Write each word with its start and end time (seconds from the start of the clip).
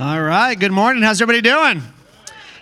All 0.00 0.22
right. 0.22 0.54
Good 0.54 0.70
morning. 0.70 1.02
How's 1.02 1.20
everybody 1.20 1.40
doing? 1.40 1.82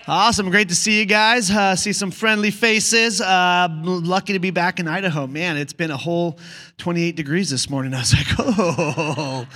Awesome. 0.09 0.49
Great 0.49 0.71
to 0.71 0.75
see 0.75 0.99
you 0.99 1.05
guys. 1.05 1.51
Uh, 1.51 1.77
see 1.77 1.93
some 1.93 2.11
friendly 2.11 2.51
faces. 2.51 3.21
Uh, 3.21 3.69
lucky 3.83 4.33
to 4.33 4.39
be 4.39 4.51
back 4.51 4.81
in 4.81 4.89
Idaho. 4.89 5.27
Man, 5.27 5.59
it's 5.59 5.75
been 5.75 5.91
a 5.91 5.99
whole 5.99 6.39
28 6.79 7.15
degrees 7.15 7.51
this 7.51 7.69
morning. 7.69 7.93
I 7.93 7.99
was 7.99 8.15
like, 8.15 8.27
oh, 8.39 9.47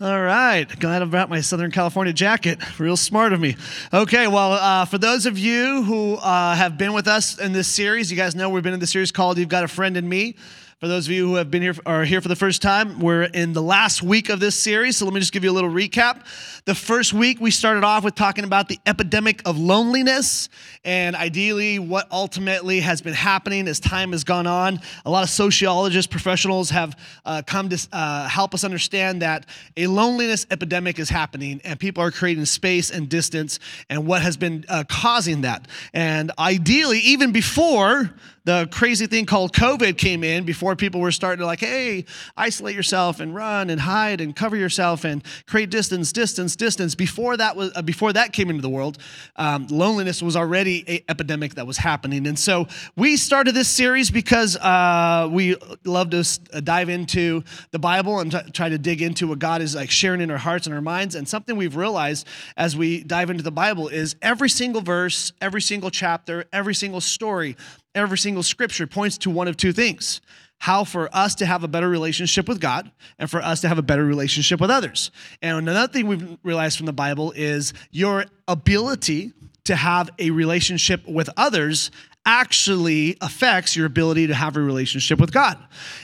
all 0.00 0.20
right. 0.20 0.64
Glad 0.80 1.00
I 1.00 1.04
brought 1.04 1.30
my 1.30 1.40
Southern 1.40 1.70
California 1.70 2.12
jacket. 2.12 2.58
Real 2.80 2.96
smart 2.96 3.32
of 3.32 3.38
me. 3.38 3.54
Okay, 3.94 4.26
well, 4.26 4.54
uh, 4.54 4.84
for 4.86 4.98
those 4.98 5.24
of 5.24 5.38
you 5.38 5.84
who 5.84 6.14
uh, 6.14 6.56
have 6.56 6.76
been 6.76 6.92
with 6.92 7.06
us 7.06 7.38
in 7.38 7.52
this 7.52 7.68
series, 7.68 8.10
you 8.10 8.16
guys 8.16 8.34
know 8.34 8.50
we've 8.50 8.64
been 8.64 8.74
in 8.74 8.80
the 8.80 8.86
series 8.88 9.12
called 9.12 9.38
You've 9.38 9.48
Got 9.48 9.62
a 9.62 9.68
Friend 9.68 9.96
in 9.96 10.08
Me. 10.08 10.34
For 10.80 10.86
those 10.86 11.08
of 11.08 11.12
you 11.12 11.26
who 11.26 11.34
have 11.34 11.50
been 11.50 11.60
here 11.60 11.74
are 11.86 12.04
here 12.04 12.20
for 12.20 12.28
the 12.28 12.36
first 12.36 12.62
time, 12.62 13.00
we're 13.00 13.24
in 13.24 13.52
the 13.52 13.60
last 13.60 14.00
week 14.00 14.28
of 14.28 14.38
this 14.38 14.54
series. 14.54 14.96
So 14.96 15.06
let 15.06 15.12
me 15.12 15.18
just 15.18 15.32
give 15.32 15.42
you 15.42 15.50
a 15.50 15.52
little 15.52 15.70
recap. 15.70 16.24
The 16.66 16.74
first 16.76 17.12
week 17.12 17.40
we 17.40 17.50
started 17.50 17.82
off 17.82 18.04
with 18.04 18.14
talking 18.14 18.44
about 18.44 18.68
the 18.68 18.78
epidemic 18.86 19.42
of 19.44 19.58
loneliness 19.58 20.48
and 20.84 21.16
ideally 21.16 21.80
what 21.80 22.06
ultimately 22.12 22.78
has 22.78 23.00
been 23.00 23.14
happening 23.14 23.66
as 23.66 23.80
time 23.80 24.12
has 24.12 24.22
gone 24.22 24.46
on. 24.46 24.78
A 25.04 25.10
lot 25.10 25.24
of 25.24 25.30
sociologists, 25.30 26.08
professionals 26.08 26.70
have 26.70 26.96
uh, 27.24 27.42
come 27.44 27.68
to 27.70 27.88
uh, 27.92 28.28
help 28.28 28.54
us 28.54 28.62
understand 28.62 29.20
that 29.22 29.46
a 29.76 29.88
loneliness 29.88 30.46
epidemic 30.48 31.00
is 31.00 31.08
happening 31.08 31.60
and 31.64 31.80
people 31.80 32.04
are 32.04 32.12
creating 32.12 32.44
space 32.44 32.92
and 32.92 33.08
distance 33.08 33.58
and 33.90 34.06
what 34.06 34.22
has 34.22 34.36
been 34.36 34.64
uh, 34.68 34.84
causing 34.88 35.40
that. 35.40 35.66
And 35.92 36.30
ideally, 36.38 37.00
even 37.00 37.32
before 37.32 38.14
the 38.48 38.66
crazy 38.70 39.06
thing 39.06 39.26
called 39.26 39.52
COVID 39.52 39.98
came 39.98 40.24
in 40.24 40.44
before 40.44 40.74
people 40.74 41.02
were 41.02 41.12
starting 41.12 41.40
to 41.40 41.44
like, 41.44 41.60
hey, 41.60 42.06
isolate 42.34 42.74
yourself 42.74 43.20
and 43.20 43.34
run 43.34 43.68
and 43.68 43.78
hide 43.78 44.22
and 44.22 44.34
cover 44.34 44.56
yourself 44.56 45.04
and 45.04 45.22
create 45.46 45.68
distance, 45.68 46.12
distance, 46.12 46.56
distance. 46.56 46.94
Before 46.94 47.36
that 47.36 47.56
was 47.56 47.72
uh, 47.76 47.82
before 47.82 48.10
that 48.14 48.32
came 48.32 48.48
into 48.48 48.62
the 48.62 48.70
world, 48.70 48.96
um, 49.36 49.66
loneliness 49.66 50.22
was 50.22 50.34
already 50.34 50.82
an 50.88 51.00
epidemic 51.10 51.56
that 51.56 51.66
was 51.66 51.76
happening. 51.76 52.26
And 52.26 52.38
so 52.38 52.66
we 52.96 53.18
started 53.18 53.54
this 53.54 53.68
series 53.68 54.10
because 54.10 54.56
uh, 54.56 55.28
we 55.30 55.54
love 55.84 56.08
to 56.10 56.24
uh, 56.54 56.60
dive 56.60 56.88
into 56.88 57.44
the 57.72 57.78
Bible 57.78 58.18
and 58.18 58.32
t- 58.32 58.50
try 58.54 58.70
to 58.70 58.78
dig 58.78 59.02
into 59.02 59.28
what 59.28 59.40
God 59.40 59.60
is 59.60 59.74
like 59.74 59.90
sharing 59.90 60.22
in 60.22 60.30
our 60.30 60.38
hearts 60.38 60.66
and 60.66 60.74
our 60.74 60.80
minds. 60.80 61.14
And 61.14 61.28
something 61.28 61.54
we've 61.54 61.76
realized 61.76 62.26
as 62.56 62.74
we 62.74 63.04
dive 63.04 63.28
into 63.28 63.42
the 63.42 63.52
Bible 63.52 63.88
is 63.88 64.16
every 64.22 64.48
single 64.48 64.80
verse, 64.80 65.34
every 65.42 65.60
single 65.60 65.90
chapter, 65.90 66.46
every 66.50 66.74
single 66.74 67.02
story 67.02 67.54
every 67.94 68.18
single 68.18 68.42
scripture 68.42 68.86
points 68.86 69.18
to 69.18 69.30
one 69.30 69.48
of 69.48 69.56
two 69.56 69.72
things 69.72 70.20
how 70.60 70.84
for 70.84 71.08
us 71.14 71.36
to 71.36 71.46
have 71.46 71.62
a 71.62 71.68
better 71.68 71.88
relationship 71.88 72.48
with 72.48 72.60
God 72.60 72.90
and 73.18 73.30
for 73.30 73.40
us 73.40 73.60
to 73.60 73.68
have 73.68 73.78
a 73.78 73.82
better 73.82 74.04
relationship 74.04 74.60
with 74.60 74.70
others. 74.70 75.10
And 75.40 75.56
another 75.56 75.92
thing 75.92 76.06
we've 76.06 76.36
realized 76.42 76.76
from 76.76 76.86
the 76.86 76.92
Bible 76.92 77.32
is 77.36 77.72
your 77.90 78.24
ability 78.48 79.32
to 79.64 79.76
have 79.76 80.10
a 80.18 80.30
relationship 80.30 81.06
with 81.06 81.30
others 81.36 81.90
actually 82.26 83.16
affects 83.20 83.76
your 83.76 83.86
ability 83.86 84.26
to 84.26 84.34
have 84.34 84.56
a 84.56 84.60
relationship 84.60 85.20
with 85.20 85.32
God. 85.32 85.58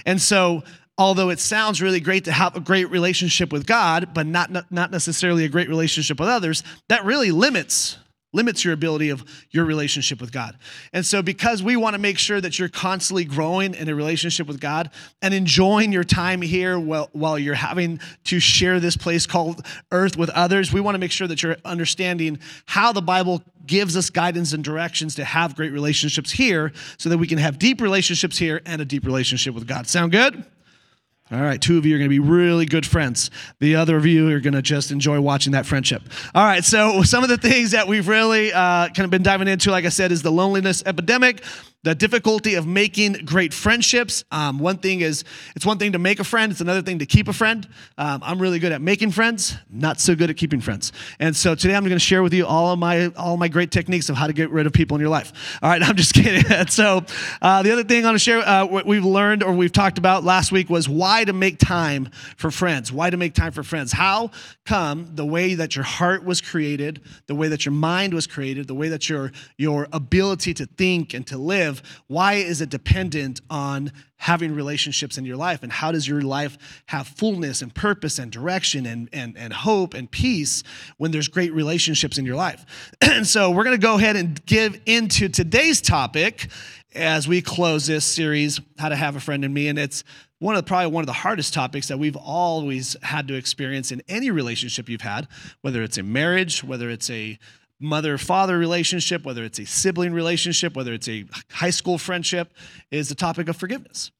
And 0.07 0.21
so, 0.21 0.63
although 0.97 1.31
it 1.31 1.41
sounds 1.41 1.83
really 1.83 1.98
great 1.98 2.25
to 2.25 2.33
have 2.33 2.55
a 2.55 2.61
great 2.61 2.89
relationship 2.91 3.53
with 3.53 3.67
God, 3.67 4.15
but 4.15 4.27
not, 4.27 4.71
not 4.71 4.91
necessarily 4.93 5.45
a 5.45 5.48
great 5.48 5.69
relationship 5.69 6.21
with 6.21 6.29
others, 6.29 6.63
that 6.89 7.05
really 7.05 7.33
limits 7.33 7.98
limits 8.35 8.65
your 8.65 8.75
ability 8.75 9.09
of 9.09 9.25
your 9.51 9.65
relationship 9.65 10.21
with 10.21 10.33
God. 10.33 10.59
And 10.93 11.07
so, 11.07 11.23
because 11.23 11.63
we 11.63 11.77
want 11.77 11.95
to 11.95 11.99
make 11.99 12.19
sure 12.19 12.41
that 12.41 12.59
you're 12.59 12.69
constantly 12.69 13.25
growing 13.25 13.75
in 13.75 13.89
a 13.89 13.95
relationship 13.95 14.47
with 14.47 14.61
God 14.61 14.91
and 15.23 15.33
enjoying 15.33 15.93
your 15.93 16.05
time 16.05 16.43
here 16.43 16.79
while, 16.79 17.09
while 17.13 17.39
you're 17.39 17.55
having 17.55 18.01
to 18.25 18.41
share 18.41 18.81
this 18.81 18.97
place 18.97 19.27
called 19.27 19.65
earth 19.93 20.17
with 20.17 20.31
others, 20.31 20.73
we 20.73 20.81
want 20.81 20.95
to 20.95 20.99
make 20.99 21.13
sure 21.13 21.27
that 21.29 21.43
you're 21.43 21.57
understanding 21.65 22.39
how 22.67 22.93
the 22.93 23.03
Bible 23.03 23.43
gives 23.67 23.97
us 23.97 24.11
guidance 24.11 24.53
and 24.53 24.63
directions 24.63 25.15
to 25.15 25.25
have 25.25 25.57
great 25.57 25.73
relationships 25.73 26.31
here 26.31 26.73
so 26.98 27.09
that 27.09 27.19
we 27.19 27.27
can 27.27 27.39
have 27.39 27.59
deep 27.59 27.81
relationships 27.81 28.37
here 28.37 28.61
and 28.67 28.83
a 28.83 28.85
deep 28.85 29.07
relationship 29.07 29.55
with 29.55 29.67
God. 29.67 29.87
Sound 29.87 30.13
good? 30.13 30.45
All 31.34 31.42
right, 31.42 31.61
two 31.61 31.78
of 31.78 31.84
you 31.84 31.96
are 31.96 31.98
going 31.98 32.08
to 32.08 32.14
be 32.14 32.20
really 32.20 32.64
good 32.64 32.86
friends. 32.86 33.28
The 33.58 33.74
other 33.74 33.96
of 33.96 34.06
you 34.06 34.30
are 34.30 34.39
going 34.39 34.55
to 34.55 34.62
just 34.62 34.92
enjoy 34.92 35.20
watching 35.20 35.52
that 35.52 35.67
friendship. 35.67 36.02
All 36.33 36.45
right, 36.45 36.62
so 36.62 37.02
some 37.02 37.24
of 37.24 37.28
the 37.28 37.36
things 37.36 37.72
that 37.72 37.89
we've 37.89 38.06
really 38.06 38.52
uh, 38.52 38.86
kind 38.89 39.00
of 39.00 39.11
been 39.11 39.24
diving 39.24 39.48
into, 39.48 39.72
like 39.72 39.84
I 39.84 39.89
said, 39.89 40.12
is 40.12 40.22
the 40.22 40.30
loneliness 40.30 40.84
epidemic 40.86 41.42
the 41.84 41.95
difficulty 41.95 42.55
of 42.55 42.67
making 42.67 43.12
great 43.27 43.52
friendships. 43.52 44.24
Um, 44.33 44.58
one 44.58 44.78
thing 44.78 45.02
is, 45.02 45.22
it's 45.55 45.67
one 45.67 45.78
thing 45.78 45.92
to 45.92 45.98
make 45.98 46.18
a 46.18 46.24
friend, 46.24 46.50
it's 46.50 46.62
another 46.62 46.80
thing 46.80 46.98
to 47.00 47.06
keep 47.06 47.28
a 47.28 47.33
friend. 47.33 47.68
Um, 47.98 48.22
I'm 48.24 48.40
really 48.40 48.58
good 48.58 48.72
at 48.72 48.80
making 48.80 49.11
friends, 49.11 49.55
not 49.70 50.00
so 50.00 50.14
good 50.14 50.30
at 50.30 50.39
keeping 50.39 50.62
friends. 50.62 50.92
And 51.20 51.36
so 51.36 51.55
today 51.55 51.77
I'm 51.77 51.83
going 51.83 51.92
to 51.92 51.98
share 51.98 52.22
with 52.22 52.33
you 52.33 52.46
all 52.46 52.72
of 52.72 52.78
my 52.78 53.08
all 53.17 53.34
of 53.34 53.39
my 53.39 53.48
great 53.48 53.70
techniques 53.70 54.08
of 54.08 54.17
how 54.17 54.27
to 54.27 54.33
get 54.33 54.48
rid 54.48 54.67
of 54.67 54.72
people 54.72 54.95
in 54.96 55.02
your 55.02 55.11
life. 55.11 55.58
All 55.62 55.68
right, 55.68 55.83
I'm 55.86 55.96
just 55.96 56.14
kidding. 56.14 56.67
so 56.68 57.05
uh, 57.42 57.62
the 57.62 57.70
other 57.70 57.84
thing 57.84 57.98
I'm 57.98 58.05
going 58.05 58.14
to 58.14 58.18
share, 58.18 58.39
uh, 58.39 58.64
what 58.64 58.86
we've 58.86 59.05
learned 59.05 59.42
or 59.42 59.52
we've 59.52 59.70
talked 59.70 59.98
about 59.98 60.24
last 60.24 60.52
week 60.52 60.70
was 60.70 60.89
why 60.89 61.24
to 61.24 61.34
make 61.34 61.58
time 61.58 62.08
for 62.39 62.51
friends. 62.51 62.92
Why 62.92 63.11
to 63.11 63.18
make 63.18 63.34
time 63.34 63.52
for 63.52 63.62
friends? 63.62 63.92
How 63.92 64.30
come 64.64 65.14
the 65.14 65.27
way 65.27 65.55
that 65.55 65.77
your 65.77 65.84
heart 65.84 66.24
was 66.24 66.40
created, 66.40 67.02
the 67.27 67.34
way 67.34 67.48
that 67.48 67.66
your 67.66 67.74
mind 67.74 68.14
was 68.14 68.27
created, 68.27 68.68
the 68.68 68.74
way 68.74 68.89
that 68.89 69.11
your 69.11 69.33
your 69.58 69.86
ability 69.92 70.55
to 70.55 70.64
think 70.64 71.12
and 71.12 71.27
to 71.27 71.36
live 71.36 71.73
live, 71.74 72.02
why 72.07 72.35
is 72.35 72.61
it 72.61 72.70
dependent 72.70 73.40
on 73.51 73.92
having 74.17 74.55
relationships 74.55 75.18
in 75.18 75.24
your 75.24 75.36
life? 75.36 75.62
And 75.62 75.70
how 75.70 75.92
does 75.92 76.07
your 76.07 76.23
life 76.23 76.83
have 76.86 77.07
fullness 77.07 77.62
and 77.62 77.74
purpose 77.74 78.18
and 78.18 78.30
direction 78.30 78.86
and, 78.86 79.08
and, 79.12 79.36
and 79.36 79.52
hope 79.52 79.95
and 79.95 80.11
peace 80.11 80.63
when 80.96 81.11
there's 81.11 81.29
great 81.29 81.52
relationships 81.52 82.18
in 82.18 82.24
your 82.24 82.36
life? 82.36 82.64
and 83.01 83.27
so 83.27 83.51
we're 83.51 83.64
going 83.64 83.79
to 83.79 83.86
go 83.86 83.96
ahead 83.96 84.17
and 84.17 84.45
give 84.46 84.80
into 84.86 85.29
today's 85.29 85.80
topic 85.80 86.48
as 86.95 87.27
we 87.27 87.42
close 87.42 87.86
this 87.86 88.05
series, 88.05 88.61
How 88.79 88.89
to 88.89 88.96
Have 88.96 89.17
a 89.17 89.20
Friend 89.20 89.45
in 89.45 89.52
Me. 89.52 89.67
And 89.67 89.79
it's 89.79 90.05
one 90.39 90.55
of 90.55 90.64
the, 90.64 90.68
probably 90.68 90.92
one 90.92 91.02
of 91.02 91.07
the 91.07 91.13
hardest 91.13 91.52
topics 91.52 91.89
that 91.89 91.98
we've 91.98 92.17
always 92.17 92.96
had 93.02 93.27
to 93.29 93.34
experience 93.34 93.90
in 93.90 94.01
any 94.08 94.30
relationship 94.30 94.89
you've 94.89 95.01
had, 95.01 95.27
whether 95.63 95.83
it's 95.83 95.98
a 95.98 96.05
marriage, 96.05 96.63
whether 96.63 96.89
it's 96.89 97.11
a 97.11 97.39
mother 97.80 98.18
father 98.18 98.58
relationship, 98.58 99.24
whether 99.24 99.45
it's 99.45 99.58
a 99.58 99.67
sibling 99.67 100.12
relationship, 100.12 100.77
whether 100.77 100.92
it's 100.92 101.08
a 101.08 101.24
high 101.51 101.70
school 101.70 101.98
friendship, 101.98 102.52
is 102.90 103.08
the 103.08 103.14
topic 103.14 103.48
of 103.48 103.57
forgiveness. 103.57 104.11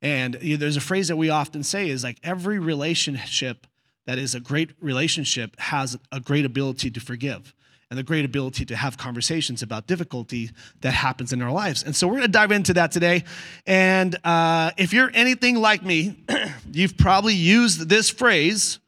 And 0.00 0.38
you 0.40 0.54
know, 0.54 0.60
there's 0.60 0.76
a 0.76 0.80
phrase 0.80 1.08
that 1.08 1.16
we 1.16 1.30
often 1.30 1.62
say 1.62 1.88
is 1.88 2.04
like 2.04 2.18
every 2.22 2.58
relationship 2.58 3.66
that 4.06 4.18
is 4.18 4.34
a 4.34 4.40
great 4.40 4.70
relationship 4.80 5.58
has 5.60 5.96
a 6.10 6.20
great 6.20 6.44
ability 6.44 6.90
to 6.90 7.00
forgive 7.00 7.54
and 7.88 7.98
the 7.98 8.02
great 8.02 8.24
ability 8.24 8.64
to 8.64 8.74
have 8.74 8.96
conversations 8.96 9.62
about 9.62 9.86
difficulty 9.86 10.50
that 10.80 10.94
happens 10.94 11.32
in 11.32 11.42
our 11.42 11.52
lives. 11.52 11.82
And 11.82 11.94
so 11.94 12.08
we're 12.08 12.14
going 12.14 12.22
to 12.22 12.32
dive 12.32 12.50
into 12.50 12.72
that 12.74 12.90
today. 12.90 13.22
And 13.66 14.16
uh, 14.24 14.70
if 14.78 14.94
you're 14.94 15.10
anything 15.12 15.56
like 15.56 15.84
me, 15.84 16.24
you've 16.72 16.96
probably 16.96 17.34
used 17.34 17.88
this 17.88 18.08
phrase 18.08 18.78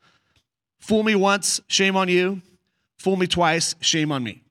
fool 0.79 1.03
me 1.03 1.15
once, 1.15 1.61
shame 1.69 1.97
on 1.97 2.09
you 2.09 2.41
Fool 2.99 3.17
me 3.17 3.27
twice, 3.27 3.75
shame 3.81 4.13
on 4.13 4.23
me. 4.23 4.45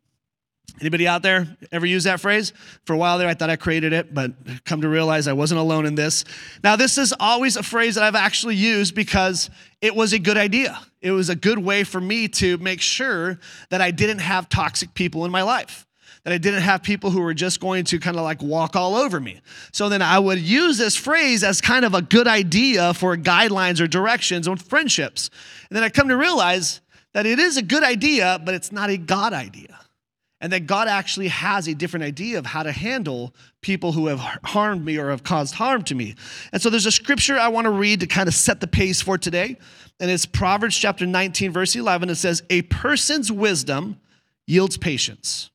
Anybody 0.82 1.08
out 1.08 1.22
there 1.22 1.56
ever 1.72 1.86
use 1.86 2.06
that 2.06 2.20
phrase? 2.20 2.52
For 2.86 2.94
a 2.94 2.98
while 2.98 3.20
there, 3.20 3.28
I 3.28 3.36
thought 3.36 3.50
I 3.50 3.56
created 3.56 3.94
it, 3.94 4.14
but 4.14 4.34
come 4.66 4.82
to 4.82 4.90
realize 4.90 5.28
I 5.28 5.34
wasn't 5.34 5.60
alone 5.60 5.86
in 5.86 5.94
this. 5.96 6.26
Now, 6.64 6.76
this 6.76 6.98
is 6.98 7.14
always 7.20 7.56
a 7.58 7.64
phrase 7.64 7.96
that 7.96 8.04
I've 8.04 8.16
actually 8.16 8.56
used 8.56 8.96
because 8.96 9.52
it 9.82 9.96
was 9.96 10.14
a 10.14 10.20
good 10.20 10.38
idea. 10.38 10.80
It 11.00 11.12
was 11.12 11.30
a 11.30 11.36
good 11.36 11.60
way 11.60 11.84
for 11.84 12.02
me 12.02 12.28
to 12.30 12.58
make 12.58 12.82
sure 12.82 13.40
that 13.70 13.82
I 13.82 13.92
didn't 13.92 14.20
have 14.20 14.50
toxic 14.50 14.94
people 14.96 15.26
in 15.26 15.32
my 15.32 15.44
life, 15.44 15.86
that 16.24 16.34
I 16.34 16.40
didn't 16.40 16.64
have 16.64 16.82
people 16.82 17.12
who 17.12 17.22
were 17.22 17.36
just 17.36 17.60
going 17.60 17.84
to 17.86 18.00
kind 18.00 18.18
of 18.18 18.24
like 18.24 18.42
walk 18.42 18.76
all 18.76 18.96
over 18.96 19.20
me. 19.20 19.42
So 19.74 19.90
then 19.90 20.02
I 20.02 20.18
would 20.18 20.40
use 20.40 20.80
this 20.80 20.96
phrase 20.96 21.44
as 21.44 21.62
kind 21.62 21.86
of 21.86 21.94
a 21.94 22.02
good 22.02 22.28
idea 22.28 22.96
for 22.96 23.16
guidelines 23.16 23.80
or 23.80 23.86
directions 23.86 24.48
on 24.48 24.58
friendships. 24.58 25.30
And 25.70 25.78
then 25.78 25.84
I 25.84 25.90
come 25.90 26.08
to 26.08 26.18
realize 26.18 26.82
that 27.14 27.26
it 27.26 27.40
is 27.40 27.58
a 27.58 27.62
good 27.62 27.84
idea, 27.84 28.42
but 28.44 28.54
it's 28.54 28.72
not 28.72 28.90
a 28.90 28.98
God 28.98 29.34
idea. 29.34 29.80
And 30.42 30.52
that 30.52 30.68
God 30.68 30.90
actually 30.90 31.30
has 31.30 31.70
a 31.70 31.74
different 31.74 32.04
idea 32.04 32.38
of 32.38 32.46
how 32.46 32.64
to 32.64 32.72
handle 32.74 33.34
people 33.62 33.94
who 33.94 34.08
have 34.08 34.20
harmed 34.20 34.84
me 34.84 34.98
or 34.98 35.10
have 35.10 35.24
caused 35.24 35.56
harm 35.56 35.84
to 35.84 35.96
me. 35.96 36.16
And 36.52 36.62
so 36.62 36.70
there's 36.70 36.86
a 36.86 36.92
scripture 36.92 37.40
I 37.40 37.48
want 37.48 37.64
to 37.64 37.72
read 37.72 38.02
to 38.02 38.08
kind 38.08 38.28
of 38.28 38.34
set 38.34 38.60
the 38.60 38.68
pace 38.68 39.02
for 39.02 39.18
today. 39.18 39.58
And 40.02 40.12
it's 40.12 40.26
Proverbs 40.26 40.78
chapter 40.78 41.06
19, 41.06 41.54
verse 41.54 41.78
11. 41.78 42.10
It 42.10 42.16
says, 42.16 42.44
A 42.50 42.64
person's 42.64 43.32
wisdom 43.32 44.02
yields 44.46 44.76
patience. 44.76 45.50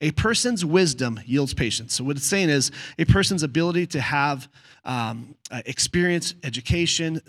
A 0.00 0.10
person's 0.10 0.64
wisdom 0.64 1.18
yields 1.24 1.54
patience. 1.54 1.94
So, 1.94 2.04
what 2.04 2.16
it's 2.16 2.26
saying 2.26 2.50
is 2.50 2.70
a 2.98 3.06
person's 3.06 3.42
ability 3.42 3.86
to 3.88 4.00
have 4.00 4.48
um, 4.84 5.34
uh, 5.50 5.62
experience, 5.64 6.34
education, 6.44 7.20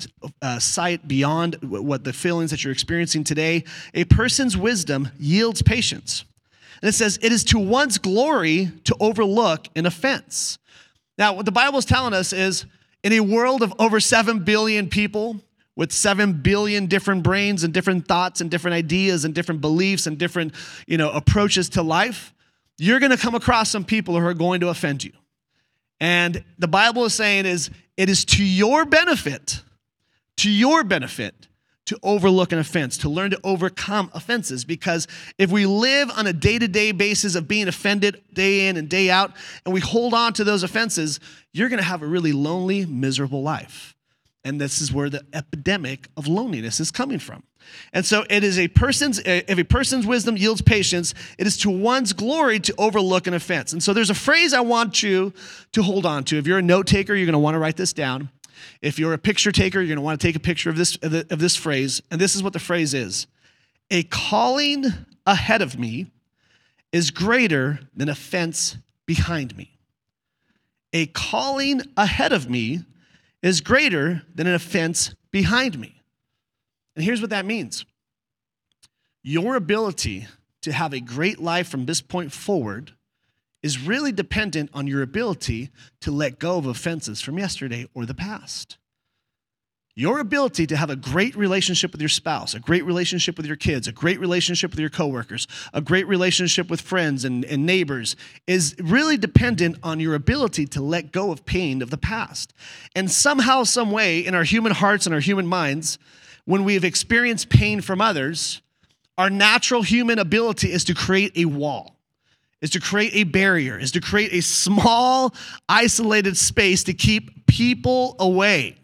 uh, 0.42 0.60
sight 0.60 1.08
beyond 1.08 1.56
what 1.62 2.04
the 2.04 2.14
feelings 2.14 2.52
that 2.52 2.64
you're 2.64 2.74
experiencing 2.74 3.24
today. 3.24 3.64
A 3.94 4.04
person's 4.04 4.58
wisdom 4.58 5.10
yields 5.18 5.62
patience. 5.62 6.25
And 6.81 6.90
it 6.90 6.94
says, 6.94 7.18
it 7.22 7.31
is 7.31 7.44
to 7.46 7.58
one's 7.58 7.98
glory 7.98 8.72
to 8.84 8.96
overlook 9.00 9.68
an 9.75 9.86
offense. 9.86 10.60
Now, 11.18 11.34
what 11.34 11.46
the 11.46 11.52
Bible 11.52 11.80
is 11.80 11.86
telling 11.86 12.13
us 12.13 12.34
is 12.34 12.66
in 13.04 13.13
a 13.13 13.22
world 13.22 13.63
of 13.63 13.74
over 13.80 14.00
7 14.00 14.44
billion 14.44 14.88
people, 14.90 15.40
with 15.75 15.92
7 15.92 16.34
billion 16.34 16.88
different 16.88 17.24
brains 17.24 17.63
and 17.63 17.74
different 17.74 18.08
thoughts 18.08 18.42
and 18.42 18.52
different 18.52 18.75
ideas 18.75 19.25
and 19.25 19.34
different 19.34 19.62
beliefs 19.62 20.08
and 20.08 20.18
different, 20.18 20.54
you 20.88 20.98
know, 20.98 21.12
approaches 21.12 21.70
to 21.70 21.81
life, 21.81 22.34
you're 22.77 23.00
going 23.00 23.12
to 23.12 23.18
come 23.18 23.35
across 23.35 23.69
some 23.69 23.83
people 23.83 24.19
who 24.19 24.25
are 24.25 24.33
going 24.33 24.62
to 24.62 24.69
offend 24.69 25.03
you. 25.03 25.12
And 26.00 26.44
the 26.59 26.68
Bible 26.68 27.06
is 27.06 27.13
saying 27.13 27.45
is 27.45 27.69
it 27.95 28.09
is 28.09 28.25
to 28.25 28.44
your 28.44 28.85
benefit, 28.85 29.62
to 30.38 30.50
your 30.50 30.83
benefit 30.83 31.47
to 31.88 31.97
overlook 32.03 32.51
an 32.51 32.59
offense, 32.59 32.97
to 32.97 33.09
learn 33.09 33.31
to 33.31 33.39
overcome 33.44 34.12
offenses. 34.13 34.65
Because 34.65 35.07
if 35.38 35.50
we 35.50 35.65
live 35.65 36.12
on 36.15 36.27
a 36.27 36.33
day 36.33 36.59
to 36.59 36.68
day 36.68 36.91
basis 36.91 37.35
of 37.35 37.47
being 37.47 37.68
offended 37.68 38.21
day 38.33 38.68
in 38.68 38.77
and 38.77 38.89
day 38.89 39.09
out, 39.09 39.31
and 39.65 39.74
we 39.74 39.79
hold 39.79 40.13
on 40.13 40.33
to 40.33 40.44
those 40.44 40.63
offenses, 40.63 41.19
you're 41.53 41.69
gonna 41.69 41.81
have 41.81 42.01
a 42.01 42.07
really 42.07 42.33
lonely, 42.33 42.85
miserable 42.85 43.41
life. 43.41 43.95
And 44.48 44.62
this 44.62 44.82
is 44.82 44.94
where 44.94 45.10
the 45.10 45.26
epidemic 45.34 46.08
of 46.16 46.28
loneliness 46.28 46.80
is 46.80 46.90
coming 46.90 47.20
from. 47.20 47.44
And 47.92 48.06
so 48.06 48.24
it 48.30 48.46
is 48.46 48.58
a 48.58 48.70
person's, 48.70 49.20
if 49.26 49.60
a 49.60 49.64
person's 49.64 50.08
wisdom 50.08 50.38
yields 50.38 50.62
patience, 50.62 51.14
it 51.38 51.46
is 51.46 51.58
to 51.58 51.70
one's 51.70 52.14
glory 52.14 52.62
to 52.62 52.74
overlook 52.78 53.28
an 53.28 53.34
offense. 53.34 53.74
And 53.74 53.84
so 53.84 53.94
there's 53.94 54.10
a 54.10 54.16
phrase 54.16 54.54
I 54.54 54.62
want 54.62 55.04
you 55.04 55.34
to 55.74 55.84
hold 55.84 56.06
on 56.06 56.24
to. 56.26 56.38
If 56.38 56.48
you're 56.48 56.60
a 56.60 56.62
note 56.62 56.88
taker, 56.88 57.14
you're 57.14 57.26
gonna 57.26 57.40
wanna 57.40 57.60
write 57.60 57.76
this 57.76 57.92
down. 57.92 58.30
If 58.82 59.00
you're 59.00 59.14
a 59.14 59.18
picture 59.18 59.52
taker, 59.52 59.80
you're 59.80 59.88
going 59.88 59.98
to 59.98 60.02
want 60.02 60.20
to 60.20 60.28
take 60.28 60.36
a 60.36 60.40
picture 60.40 60.70
of 60.70 60.78
this, 60.78 60.98
of 61.04 61.40
this 61.40 61.56
phrase. 61.56 62.02
And 62.10 62.20
this 62.20 62.36
is 62.36 62.42
what 62.42 62.54
the 62.54 62.60
phrase 62.60 62.94
is 62.94 63.28
A 63.92 64.04
calling 64.04 64.86
ahead 65.26 65.62
of 65.62 65.78
me 65.78 66.08
is 66.92 67.12
greater 67.12 67.80
than 67.96 68.10
a 68.10 68.16
fence 68.16 68.78
behind 69.06 69.56
me. 69.58 69.78
A 70.94 71.06
calling 71.08 71.82
ahead 71.96 72.32
of 72.32 72.50
me 72.50 72.84
is 73.48 73.62
greater 73.62 74.24
than 74.36 74.48
an 74.48 74.54
offense 74.54 75.16
behind 75.32 75.80
me. 75.80 76.02
And 76.96 77.06
here's 77.06 77.22
what 77.22 77.30
that 77.30 77.46
means 77.46 77.86
your 79.24 79.56
ability 79.56 80.28
to 80.62 80.72
have 80.72 80.94
a 80.94 81.00
great 81.00 81.40
life 81.40 81.68
from 81.68 81.86
this 81.86 82.02
point 82.02 82.32
forward 82.32 82.94
is 83.64 83.82
really 83.82 84.12
dependent 84.12 84.70
on 84.74 84.88
your 84.88 85.02
ability 85.02 85.70
to 86.02 86.12
let 86.12 86.40
go 86.40 86.58
of 86.58 86.66
offenses 86.66 87.22
from 87.22 87.38
yesterday 87.38 87.88
or 87.94 88.06
the 88.06 88.14
past. 88.14 88.78
Your 90.00 90.20
ability 90.20 90.68
to 90.68 90.78
have 90.78 90.92
a 90.92 90.96
great 90.96 91.36
relationship 91.36 91.92
with 91.92 92.00
your 92.00 92.08
spouse, 92.08 92.54
a 92.54 92.60
great 92.60 92.86
relationship 92.86 93.36
with 93.36 93.48
your 93.48 93.56
kids, 93.56 93.88
a 93.88 93.92
great 93.92 94.20
relationship 94.20 94.70
with 94.70 94.80
your 94.80 94.92
coworkers, 94.92 95.48
a 95.74 95.82
great 95.82 96.06
relationship 96.06 96.70
with 96.70 96.82
friends 96.82 97.26
and, 97.26 97.44
and 97.46 97.66
neighbors 97.66 98.16
is 98.46 98.76
really 98.78 99.18
dependent 99.18 99.76
on 99.82 100.00
your 100.00 100.14
ability 100.14 100.68
to 100.68 100.84
let 100.84 101.12
go 101.12 101.32
of 101.32 101.48
pain 101.48 101.82
of 101.82 101.90
the 101.90 101.98
past. 101.98 102.54
And 102.96 103.10
somehow, 103.10 103.64
some 103.64 103.90
way, 103.90 104.20
in 104.20 104.36
our 104.36 104.44
human 104.44 104.72
hearts 104.72 105.08
and 105.08 105.16
our 105.16 105.20
human 105.20 105.48
minds, 105.48 105.98
when 106.46 106.64
we 106.64 106.76
have 106.76 106.84
experienced 106.84 107.50
pain 107.50 107.82
from 107.82 108.00
others, 108.00 108.62
our 109.18 109.32
natural 109.32 109.82
human 109.82 110.20
ability 110.20 110.72
is 110.72 110.84
to 110.84 110.94
create 110.94 111.36
a 111.36 111.46
wall 111.46 111.96
is 112.62 112.72
to 112.72 112.80
create 112.80 113.14
a 113.14 113.24
barrier, 113.24 113.80
is 113.80 113.92
to 113.92 114.02
create 114.02 114.34
a 114.34 114.42
small, 114.42 115.34
isolated 115.70 116.36
space 116.36 116.84
to 116.84 116.94
keep 116.94 117.46
people 117.46 118.16
away. 118.20 118.76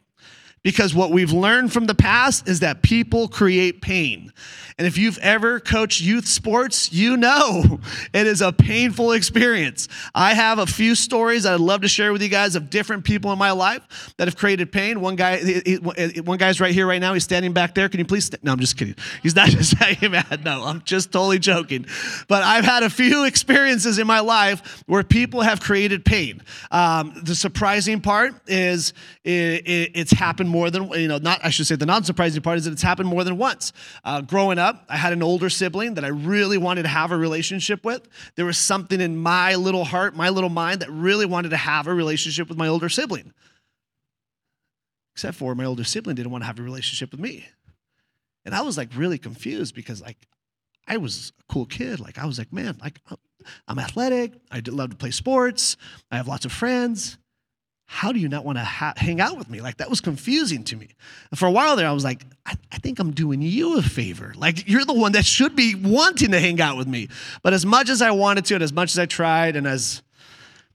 Because 0.63 0.95
what 0.95 1.11
we've 1.11 1.33
learned 1.33 1.73
from 1.73 1.85
the 1.85 1.95
past 1.95 2.47
is 2.47 2.61
that 2.61 2.81
people 2.81 3.27
create 3.27 3.81
pain. 3.81 4.31
And 4.77 4.87
if 4.87 4.97
you've 4.97 5.17
ever 5.19 5.59
coached 5.59 6.01
youth 6.01 6.25
sports, 6.25 6.91
you 6.91 7.17
know 7.17 7.79
it 8.13 8.27
is 8.27 8.41
a 8.41 8.51
painful 8.51 9.11
experience. 9.11 9.87
I 10.15 10.33
have 10.33 10.59
a 10.59 10.65
few 10.65 10.95
stories 10.95 11.45
I'd 11.45 11.59
love 11.59 11.81
to 11.81 11.87
share 11.87 12.13
with 12.13 12.21
you 12.21 12.29
guys 12.29 12.55
of 12.55 12.69
different 12.69 13.03
people 13.03 13.31
in 13.33 13.37
my 13.37 13.51
life 13.51 14.13
that 14.17 14.27
have 14.27 14.37
created 14.37 14.71
pain. 14.71 15.01
One 15.01 15.15
guy, 15.17 15.41
one 16.23 16.37
guy's 16.37 16.61
right 16.61 16.73
here 16.73 16.87
right 16.87 17.01
now. 17.01 17.13
He's 17.13 17.25
standing 17.25 17.51
back 17.53 17.75
there. 17.75 17.89
Can 17.89 17.99
you 17.99 18.05
please? 18.05 18.25
St- 18.25 18.43
no, 18.43 18.53
I'm 18.53 18.59
just 18.59 18.77
kidding. 18.77 18.95
He's 19.21 19.35
not 19.35 19.49
just 19.49 19.77
saying 19.77 20.11
mad. 20.11 20.45
No, 20.45 20.63
I'm 20.63 20.81
just 20.83 21.11
totally 21.11 21.39
joking. 21.39 21.85
But 22.27 22.43
I've 22.43 22.65
had 22.65 22.83
a 22.83 22.89
few 22.89 23.25
experiences 23.25 23.99
in 23.99 24.07
my 24.07 24.21
life 24.21 24.83
where 24.87 25.03
people 25.03 25.41
have 25.41 25.59
created 25.59 26.05
pain. 26.05 26.41
Um, 26.71 27.13
the 27.23 27.35
surprising 27.35 27.99
part 27.99 28.33
is 28.47 28.93
it, 29.23 29.67
it, 29.67 29.91
it's 29.93 30.11
happened 30.11 30.52
more 30.53 30.69
than 30.69 30.87
you 30.91 31.07
know. 31.09 31.17
Not 31.17 31.43
I 31.43 31.49
should 31.49 31.67
say 31.67 31.75
the 31.75 31.85
non-surprising 31.85 32.41
part 32.41 32.59
is 32.59 32.65
that 32.65 32.71
it's 32.71 32.81
happened 32.81 33.09
more 33.09 33.23
than 33.25 33.37
once. 33.37 33.73
Uh, 34.05 34.21
growing 34.21 34.59
up 34.59 34.85
I 34.87 34.95
had 34.95 35.11
an 35.11 35.21
older 35.21 35.49
sibling 35.49 35.95
that 35.95 36.05
I 36.05 36.09
really 36.09 36.57
wanted 36.57 36.83
to 36.83 36.89
have 36.89 37.11
a 37.11 37.17
relationship 37.17 37.83
with. 37.83 38.07
There 38.35 38.45
was 38.45 38.57
something 38.57 39.01
in 39.01 39.17
my 39.17 39.55
little 39.55 39.83
heart, 39.83 40.15
my 40.15 40.29
little 40.29 40.49
mind, 40.49 40.79
that 40.81 40.91
really 40.91 41.25
wanted 41.25 41.49
to 41.49 41.57
have 41.57 41.87
a 41.87 41.93
relationship 41.93 42.47
with 42.47 42.57
my 42.57 42.67
older 42.67 42.87
sibling. 42.87 43.33
Except 45.15 45.35
for 45.35 45.55
my 45.55 45.65
older 45.65 45.83
sibling 45.83 46.15
didn't 46.15 46.31
want 46.31 46.43
to 46.43 46.47
have 46.47 46.59
a 46.59 46.63
relationship 46.63 47.11
with 47.11 47.19
me. 47.19 47.45
And 48.45 48.53
I 48.55 48.61
was 48.61 48.77
like 48.77 48.89
really 48.95 49.17
confused 49.17 49.75
because 49.75 50.01
like 50.01 50.27
I 50.87 50.97
was 50.97 51.33
a 51.39 51.51
cool 51.51 51.65
kid. 51.65 51.99
Like 51.99 52.17
I 52.17 52.25
was 52.25 52.37
like, 52.37 52.53
man, 52.53 52.77
like 52.81 52.99
I'm 53.67 53.79
athletic. 53.79 54.33
I 54.51 54.61
love 54.67 54.91
to 54.91 54.95
play 54.95 55.11
sports. 55.11 55.77
I 56.11 56.17
have 56.17 56.27
lots 56.27 56.45
of 56.45 56.51
friends 56.51 57.17
how 57.93 58.11
do 58.11 58.19
you 58.19 58.27
not 58.27 58.43
want 58.43 58.57
to 58.57 58.63
ha- 58.63 58.95
hang 58.97 59.21
out 59.21 59.37
with 59.37 59.51
me? 59.51 59.61
Like 59.61 59.77
that 59.77 59.87
was 59.87 60.01
confusing 60.01 60.63
to 60.63 60.75
me. 60.75 60.89
And 61.29 61.37
for 61.37 61.45
a 61.45 61.51
while 61.51 61.75
there, 61.75 61.87
I 61.87 61.91
was 61.91 62.03
like, 62.03 62.25
I-, 62.43 62.57
I 62.71 62.77
think 62.79 62.97
I'm 62.97 63.11
doing 63.11 63.43
you 63.43 63.77
a 63.77 63.83
favor. 63.83 64.33
Like 64.35 64.67
you're 64.67 64.83
the 64.83 64.95
one 64.95 65.11
that 65.11 65.27
should 65.27 65.55
be 65.55 65.75
wanting 65.75 66.31
to 66.31 66.39
hang 66.39 66.59
out 66.59 66.75
with 66.75 66.87
me. 66.87 67.07
But 67.43 67.53
as 67.53 67.67
much 67.67 67.89
as 67.89 68.01
I 68.01 68.09
wanted 68.09 68.45
to, 68.45 68.55
and 68.55 68.63
as 68.63 68.73
much 68.73 68.93
as 68.93 68.97
I 68.97 69.05
tried, 69.05 69.55
and 69.55 69.67
as 69.67 70.01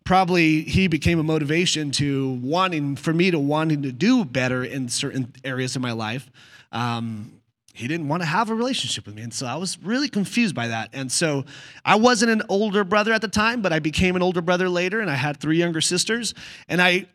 probably 0.04 0.62
he 0.62 0.86
became 0.86 1.18
a 1.18 1.24
motivation 1.24 1.90
to 1.90 2.38
wanting 2.40 2.94
for 2.94 3.12
me 3.12 3.32
to 3.32 3.38
wanting 3.40 3.82
to 3.82 3.90
do 3.90 4.24
better 4.24 4.62
in 4.62 4.88
certain 4.88 5.34
areas 5.42 5.74
of 5.74 5.82
my 5.82 5.92
life. 5.92 6.30
Um, 6.70 7.37
he 7.78 7.86
didn't 7.86 8.08
want 8.08 8.22
to 8.22 8.26
have 8.26 8.50
a 8.50 8.54
relationship 8.54 9.06
with 9.06 9.14
me. 9.14 9.22
And 9.22 9.32
so 9.32 9.46
I 9.46 9.54
was 9.54 9.78
really 9.78 10.08
confused 10.08 10.54
by 10.54 10.66
that. 10.66 10.90
And 10.92 11.12
so 11.12 11.44
I 11.84 11.94
wasn't 11.94 12.32
an 12.32 12.42
older 12.48 12.82
brother 12.82 13.12
at 13.12 13.20
the 13.20 13.28
time, 13.28 13.62
but 13.62 13.72
I 13.72 13.78
became 13.78 14.16
an 14.16 14.22
older 14.22 14.40
brother 14.40 14.68
later 14.68 15.00
and 15.00 15.08
I 15.08 15.14
had 15.14 15.38
three 15.38 15.58
younger 15.58 15.80
sisters. 15.80 16.34
And 16.68 16.82
I 16.82 17.06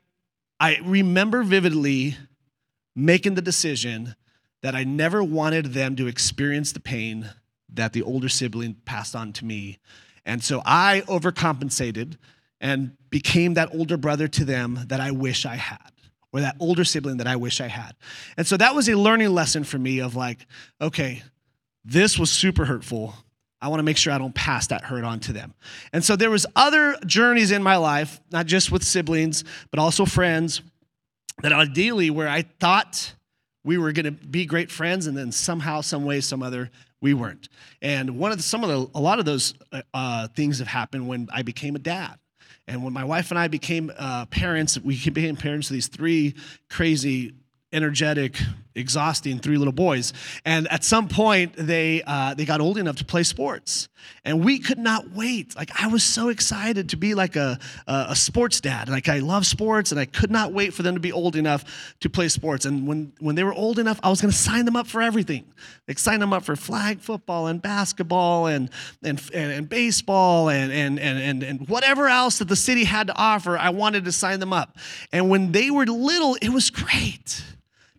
I 0.61 0.79
remember 0.85 1.43
vividly 1.43 2.15
making 2.95 3.35
the 3.35 3.41
decision 3.41 4.15
that 4.61 4.73
I 4.73 4.85
never 4.85 5.21
wanted 5.21 5.73
them 5.73 5.97
to 5.97 6.07
experience 6.07 6.71
the 6.71 6.79
pain 6.79 7.29
that 7.73 7.91
the 7.91 8.01
older 8.01 8.29
sibling 8.29 8.75
passed 8.85 9.15
on 9.17 9.33
to 9.33 9.45
me. 9.45 9.79
And 10.25 10.41
so 10.41 10.61
I 10.65 11.03
overcompensated 11.07 12.15
and 12.61 12.95
became 13.09 13.55
that 13.55 13.75
older 13.75 13.97
brother 13.97 14.29
to 14.29 14.45
them 14.45 14.79
that 14.87 15.01
I 15.01 15.11
wish 15.11 15.45
I 15.45 15.55
had 15.55 15.92
or 16.33 16.41
that 16.41 16.55
older 16.59 16.83
sibling 16.83 17.17
that 17.17 17.27
I 17.27 17.35
wish 17.35 17.61
I 17.61 17.67
had. 17.67 17.95
And 18.35 18.45
so 18.45 18.57
that 18.57 18.75
was 18.75 18.89
a 18.89 18.95
learning 18.95 19.29
lesson 19.29 19.63
for 19.63 19.77
me 19.77 19.99
of 19.99 20.15
like, 20.15 20.45
okay, 20.81 21.23
this 21.85 22.17
was 22.17 22.31
super 22.31 22.65
hurtful. 22.65 23.13
I 23.61 23.67
want 23.69 23.79
to 23.79 23.83
make 23.83 23.97
sure 23.97 24.11
I 24.11 24.17
don't 24.17 24.35
pass 24.35 24.67
that 24.67 24.83
hurt 24.83 25.05
on 25.05 25.19
to 25.21 25.33
them. 25.33 25.53
And 25.93 26.03
so 26.03 26.15
there 26.15 26.31
was 26.31 26.45
other 26.55 26.97
journeys 27.05 27.51
in 27.51 27.63
my 27.63 27.77
life, 27.77 28.19
not 28.31 28.47
just 28.47 28.71
with 28.71 28.83
siblings, 28.83 29.43
but 29.71 29.79
also 29.79 30.05
friends 30.05 30.61
that 31.41 31.53
ideally 31.53 32.09
where 32.09 32.27
I 32.27 32.41
thought 32.41 33.13
we 33.63 33.77
were 33.77 33.91
going 33.91 34.05
to 34.05 34.11
be 34.11 34.45
great 34.45 34.71
friends 34.71 35.07
and 35.07 35.17
then 35.17 35.31
somehow 35.31 35.81
some 35.81 36.03
way 36.03 36.19
some 36.19 36.43
other 36.43 36.71
we 36.99 37.13
weren't. 37.13 37.49
And 37.81 38.17
one 38.17 38.31
of 38.31 38.37
the, 38.37 38.43
some 38.43 38.63
of 38.63 38.69
the 38.69 38.97
a 38.97 39.01
lot 39.01 39.19
of 39.19 39.25
those 39.25 39.53
uh, 39.71 39.81
uh 39.93 40.27
things 40.29 40.59
have 40.59 40.67
happened 40.67 41.07
when 41.07 41.27
I 41.31 41.43
became 41.43 41.75
a 41.75 41.79
dad. 41.79 42.17
And 42.67 42.83
when 42.83 42.93
my 42.93 43.03
wife 43.03 43.31
and 43.31 43.39
I 43.39 43.47
became 43.47 43.91
uh, 43.97 44.25
parents, 44.27 44.79
we 44.79 44.95
became 45.09 45.35
parents 45.35 45.69
of 45.69 45.73
these 45.73 45.87
three 45.87 46.35
crazy, 46.69 47.33
energetic, 47.71 48.37
exhausting 48.75 49.39
three 49.39 49.57
little 49.57 49.73
boys. 49.73 50.13
And 50.45 50.67
at 50.71 50.83
some 50.83 51.07
point, 51.07 51.53
they, 51.57 52.01
uh, 52.05 52.33
they 52.33 52.45
got 52.45 52.61
old 52.61 52.77
enough 52.77 52.97
to 52.97 53.05
play 53.05 53.23
sports. 53.23 53.89
And 54.25 54.43
we 54.43 54.59
could 54.59 54.77
not 54.77 55.11
wait. 55.11 55.55
Like, 55.55 55.69
I 55.81 55.87
was 55.87 56.03
so 56.03 56.29
excited 56.29 56.89
to 56.89 56.97
be 56.97 57.13
like 57.13 57.35
a, 57.35 57.59
a, 57.87 58.15
sports 58.15 58.61
dad. 58.61 58.89
Like, 58.89 59.09
I 59.09 59.19
love 59.19 59.45
sports, 59.45 59.91
and 59.91 59.99
I 59.99 60.05
could 60.05 60.31
not 60.31 60.53
wait 60.53 60.73
for 60.73 60.83
them 60.83 60.95
to 60.95 60.99
be 60.99 61.11
old 61.11 61.35
enough 61.35 61.95
to 62.01 62.09
play 62.09 62.27
sports. 62.29 62.65
And 62.65 62.87
when, 62.87 63.13
when 63.19 63.35
they 63.35 63.43
were 63.43 63.53
old 63.53 63.79
enough, 63.79 63.99
I 64.03 64.09
was 64.09 64.21
going 64.21 64.31
to 64.31 64.37
sign 64.37 64.65
them 64.65 64.75
up 64.75 64.87
for 64.87 65.01
everything. 65.01 65.45
Like, 65.87 65.99
sign 65.99 66.19
them 66.19 66.33
up 66.33 66.43
for 66.43 66.55
flag 66.55 66.99
football 66.99 67.47
and 67.47 67.61
basketball 67.61 68.47
and, 68.47 68.69
and, 69.03 69.21
and, 69.33 69.51
and 69.51 69.69
baseball 69.69 70.49
and, 70.49 70.71
and, 70.71 70.99
and, 70.99 71.19
and, 71.19 71.43
and 71.43 71.69
whatever 71.69 72.07
else 72.07 72.39
that 72.39 72.47
the 72.47 72.55
city 72.55 72.83
had 72.83 73.07
to 73.07 73.17
offer, 73.17 73.57
I 73.57 73.69
wanted 73.69 74.05
to 74.05 74.11
sign 74.11 74.39
them 74.39 74.53
up. 74.53 74.77
And 75.11 75.29
when 75.29 75.51
they 75.51 75.69
were 75.69 75.85
little, 75.85 76.35
it 76.41 76.49
was 76.49 76.69
great 76.69 77.43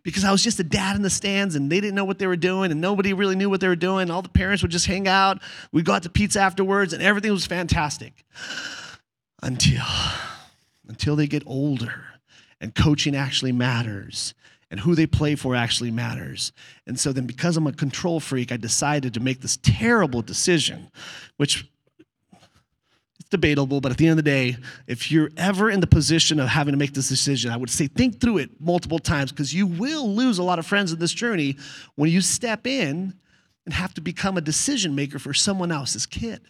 because 0.05 0.23
I 0.23 0.31
was 0.31 0.43
just 0.43 0.59
a 0.59 0.63
dad 0.63 0.95
in 0.95 1.01
the 1.01 1.09
stands 1.09 1.55
and 1.55 1.69
they 1.69 1.81
didn't 1.81 1.95
know 1.95 2.05
what 2.05 2.19
they 2.19 2.27
were 2.27 2.37
doing 2.37 2.71
and 2.71 2.79
nobody 2.79 3.11
really 3.11 3.35
knew 3.35 3.49
what 3.49 3.59
they 3.59 3.67
were 3.67 3.75
doing. 3.75 4.11
All 4.11 4.21
the 4.21 4.29
parents 4.29 4.61
would 4.61 4.71
just 4.71 4.85
hang 4.85 5.07
out. 5.07 5.41
We'd 5.71 5.83
go 5.83 5.93
out 5.93 6.03
to 6.03 6.09
pizza 6.09 6.39
afterwards 6.39 6.93
and 6.93 7.01
everything 7.01 7.31
was 7.31 7.45
fantastic 7.47 8.23
until 9.41 9.83
until 10.87 11.15
they 11.15 11.25
get 11.25 11.41
older 11.47 12.05
and 12.61 12.75
coaching 12.75 13.15
actually 13.15 13.51
matters 13.51 14.35
and 14.69 14.79
who 14.79 14.93
they 14.93 15.07
play 15.07 15.33
for 15.33 15.55
actually 15.55 15.89
matters. 15.89 16.51
And 16.85 16.99
so 16.99 17.11
then 17.11 17.25
because 17.25 17.57
I'm 17.57 17.65
a 17.65 17.73
control 17.73 18.19
freak, 18.19 18.51
I 18.51 18.57
decided 18.57 19.15
to 19.15 19.19
make 19.19 19.41
this 19.41 19.57
terrible 19.57 20.21
decision 20.21 20.91
which 21.37 21.67
debatable, 23.29 23.81
but 23.81 23.91
at 23.91 23.97
the 23.97 24.07
end 24.07 24.19
of 24.19 24.23
the 24.23 24.29
day, 24.29 24.57
if 24.87 25.11
you're 25.11 25.29
ever 25.37 25.69
in 25.69 25.79
the 25.79 25.87
position 25.87 26.39
of 26.39 26.47
having 26.47 26.73
to 26.73 26.77
make 26.77 26.93
this 26.93 27.09
decision, 27.09 27.51
I 27.51 27.57
would 27.57 27.69
say 27.69 27.87
think 27.87 28.19
through 28.19 28.39
it 28.39 28.49
multiple 28.59 28.99
times 28.99 29.31
because 29.31 29.53
you 29.53 29.67
will 29.67 30.13
lose 30.13 30.37
a 30.37 30.43
lot 30.43 30.59
of 30.59 30.65
friends 30.65 30.91
in 30.91 30.99
this 30.99 31.13
journey 31.13 31.57
when 31.95 32.09
you 32.09 32.21
step 32.21 32.67
in 32.67 33.13
and 33.65 33.73
have 33.73 33.93
to 33.95 34.01
become 34.01 34.37
a 34.37 34.41
decision 34.41 34.95
maker 34.95 35.19
for 35.19 35.33
someone 35.33 35.71
else's 35.71 36.05
kid. 36.05 36.41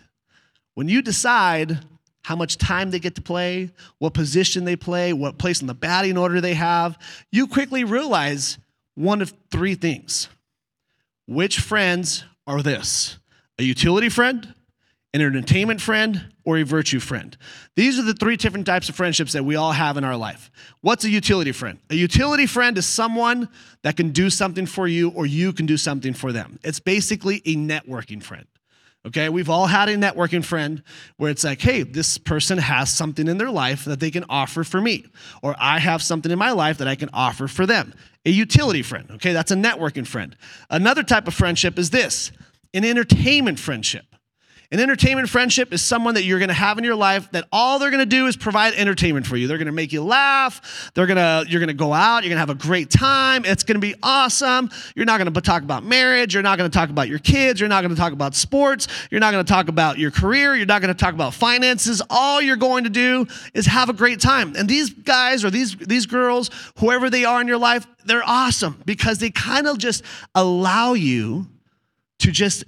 When 0.73 0.89
you 0.89 1.01
decide 1.01 1.79
how 2.23 2.35
much 2.35 2.57
time 2.57 2.91
they 2.91 2.99
get 2.99 3.15
to 3.15 3.21
play, 3.21 3.71
what 3.99 4.13
position 4.13 4.65
they 4.65 4.75
play, 4.75 5.13
what 5.13 5.37
place 5.37 5.61
in 5.61 5.67
the 5.67 5.73
batting 5.73 6.17
order 6.17 6.41
they 6.41 6.55
have, 6.55 6.97
you 7.31 7.47
quickly 7.47 7.83
realize 7.83 8.57
one 8.95 9.21
of 9.21 9.33
three 9.51 9.75
things. 9.75 10.27
Which 11.27 11.59
friends 11.59 12.25
are 12.47 12.61
this? 12.61 13.17
A 13.57 13.63
utility 13.63 14.09
friend, 14.09 14.53
an 15.13 15.21
entertainment 15.21 15.81
friend, 15.81 16.33
or 16.45 16.57
a 16.57 16.63
virtue 16.63 16.99
friend. 16.99 17.35
These 17.75 17.99
are 17.99 18.03
the 18.03 18.13
three 18.13 18.37
different 18.37 18.65
types 18.65 18.87
of 18.87 18.95
friendships 18.95 19.33
that 19.33 19.43
we 19.43 19.55
all 19.55 19.71
have 19.71 19.97
in 19.97 20.03
our 20.03 20.15
life. 20.15 20.51
What's 20.81 21.03
a 21.03 21.09
utility 21.09 21.51
friend? 21.51 21.79
A 21.89 21.95
utility 21.95 22.45
friend 22.45 22.77
is 22.77 22.85
someone 22.85 23.49
that 23.81 23.97
can 23.97 24.11
do 24.11 24.29
something 24.29 24.65
for 24.65 24.87
you 24.87 25.09
or 25.09 25.25
you 25.25 25.51
can 25.51 25.65
do 25.65 25.77
something 25.77 26.13
for 26.13 26.31
them. 26.31 26.59
It's 26.63 26.79
basically 26.79 27.41
a 27.45 27.55
networking 27.55 28.21
friend. 28.21 28.45
Okay, 29.05 29.29
we've 29.29 29.51
all 29.51 29.67
had 29.67 29.87
a 29.87 29.95
networking 29.95 30.43
friend 30.43 30.81
where 31.17 31.29
it's 31.29 31.43
like, 31.43 31.61
hey, 31.61 31.83
this 31.83 32.17
person 32.17 32.57
has 32.57 32.89
something 32.89 33.27
in 33.27 33.37
their 33.37 33.51
life 33.51 33.85
that 33.85 33.99
they 33.99 34.09
can 34.09 34.25
offer 34.29 34.63
for 34.63 34.81
me, 34.81 35.05
or 35.43 35.55
I 35.59 35.77
have 35.77 36.01
something 36.01 36.31
in 36.31 36.39
my 36.39 36.51
life 36.51 36.79
that 36.79 36.87
I 36.87 36.95
can 36.95 37.09
offer 37.13 37.47
for 37.47 37.67
them. 37.67 37.93
A 38.25 38.31
utility 38.31 38.81
friend, 38.81 39.07
okay, 39.11 39.31
that's 39.31 39.51
a 39.51 39.55
networking 39.55 40.07
friend. 40.07 40.35
Another 40.71 41.03
type 41.03 41.27
of 41.27 41.35
friendship 41.35 41.77
is 41.77 41.91
this 41.91 42.31
an 42.73 42.83
entertainment 42.83 43.59
friendship. 43.59 44.14
An 44.71 44.79
entertainment 44.79 45.29
friendship 45.29 45.73
is 45.73 45.83
someone 45.83 46.15
that 46.15 46.23
you're 46.23 46.39
going 46.39 46.49
to 46.49 46.55
have 46.55 46.77
in 46.77 46.83
your 46.83 46.95
life 46.95 47.31
that 47.31 47.47
all 47.51 47.77
they're 47.77 47.91
going 47.91 47.99
to 47.99 48.05
do 48.05 48.25
is 48.25 48.35
provide 48.35 48.73
entertainment 48.73 49.27
for 49.27 49.37
you. 49.37 49.47
They're 49.47 49.57
going 49.57 49.67
to 49.67 49.71
make 49.71 49.93
you 49.93 50.03
laugh. 50.03 50.91
They're 50.95 51.05
going 51.05 51.17
to 51.17 51.45
you're 51.49 51.59
going 51.59 51.67
to 51.67 51.73
go 51.73 51.93
out, 51.93 52.23
you're 52.23 52.29
going 52.29 52.37
to 52.37 52.39
have 52.39 52.49
a 52.49 52.55
great 52.55 52.89
time. 52.89 53.45
It's 53.45 53.63
going 53.63 53.75
to 53.75 53.81
be 53.81 53.95
awesome. 54.01 54.69
You're 54.95 55.05
not 55.05 55.19
going 55.19 55.31
to 55.31 55.41
talk 55.41 55.61
about 55.61 55.83
marriage, 55.83 56.33
you're 56.33 56.43
not 56.43 56.57
going 56.57 56.69
to 56.69 56.75
talk 56.75 56.89
about 56.89 57.07
your 57.07 57.19
kids, 57.19 57.59
you're 57.59 57.69
not 57.69 57.81
going 57.81 57.93
to 57.93 57.99
talk 57.99 58.13
about 58.13 58.33
sports, 58.33 58.87
you're 59.11 59.19
not 59.19 59.31
going 59.31 59.45
to 59.45 59.51
talk 59.51 59.67
about 59.67 59.99
your 59.99 60.11
career, 60.11 60.55
you're 60.55 60.65
not 60.65 60.81
going 60.81 60.93
to 60.93 60.99
talk 60.99 61.13
about 61.13 61.33
finances. 61.33 62.01
All 62.09 62.41
you're 62.41 62.55
going 62.55 62.85
to 62.85 62.89
do 62.89 63.27
is 63.53 63.65
have 63.67 63.89
a 63.89 63.93
great 63.93 64.19
time. 64.19 64.55
And 64.55 64.67
these 64.67 64.89
guys 64.89 65.45
or 65.45 65.51
these 65.51 65.75
these 65.75 66.05
girls, 66.05 66.49
whoever 66.79 67.09
they 67.09 67.25
are 67.25 67.39
in 67.39 67.47
your 67.47 67.59
life, 67.59 67.85
they're 68.05 68.23
awesome 68.25 68.81
because 68.85 69.19
they 69.19 69.29
kind 69.29 69.67
of 69.67 69.77
just 69.77 70.03
allow 70.33 70.93
you 70.93 71.47
to 72.19 72.31
just 72.31 72.63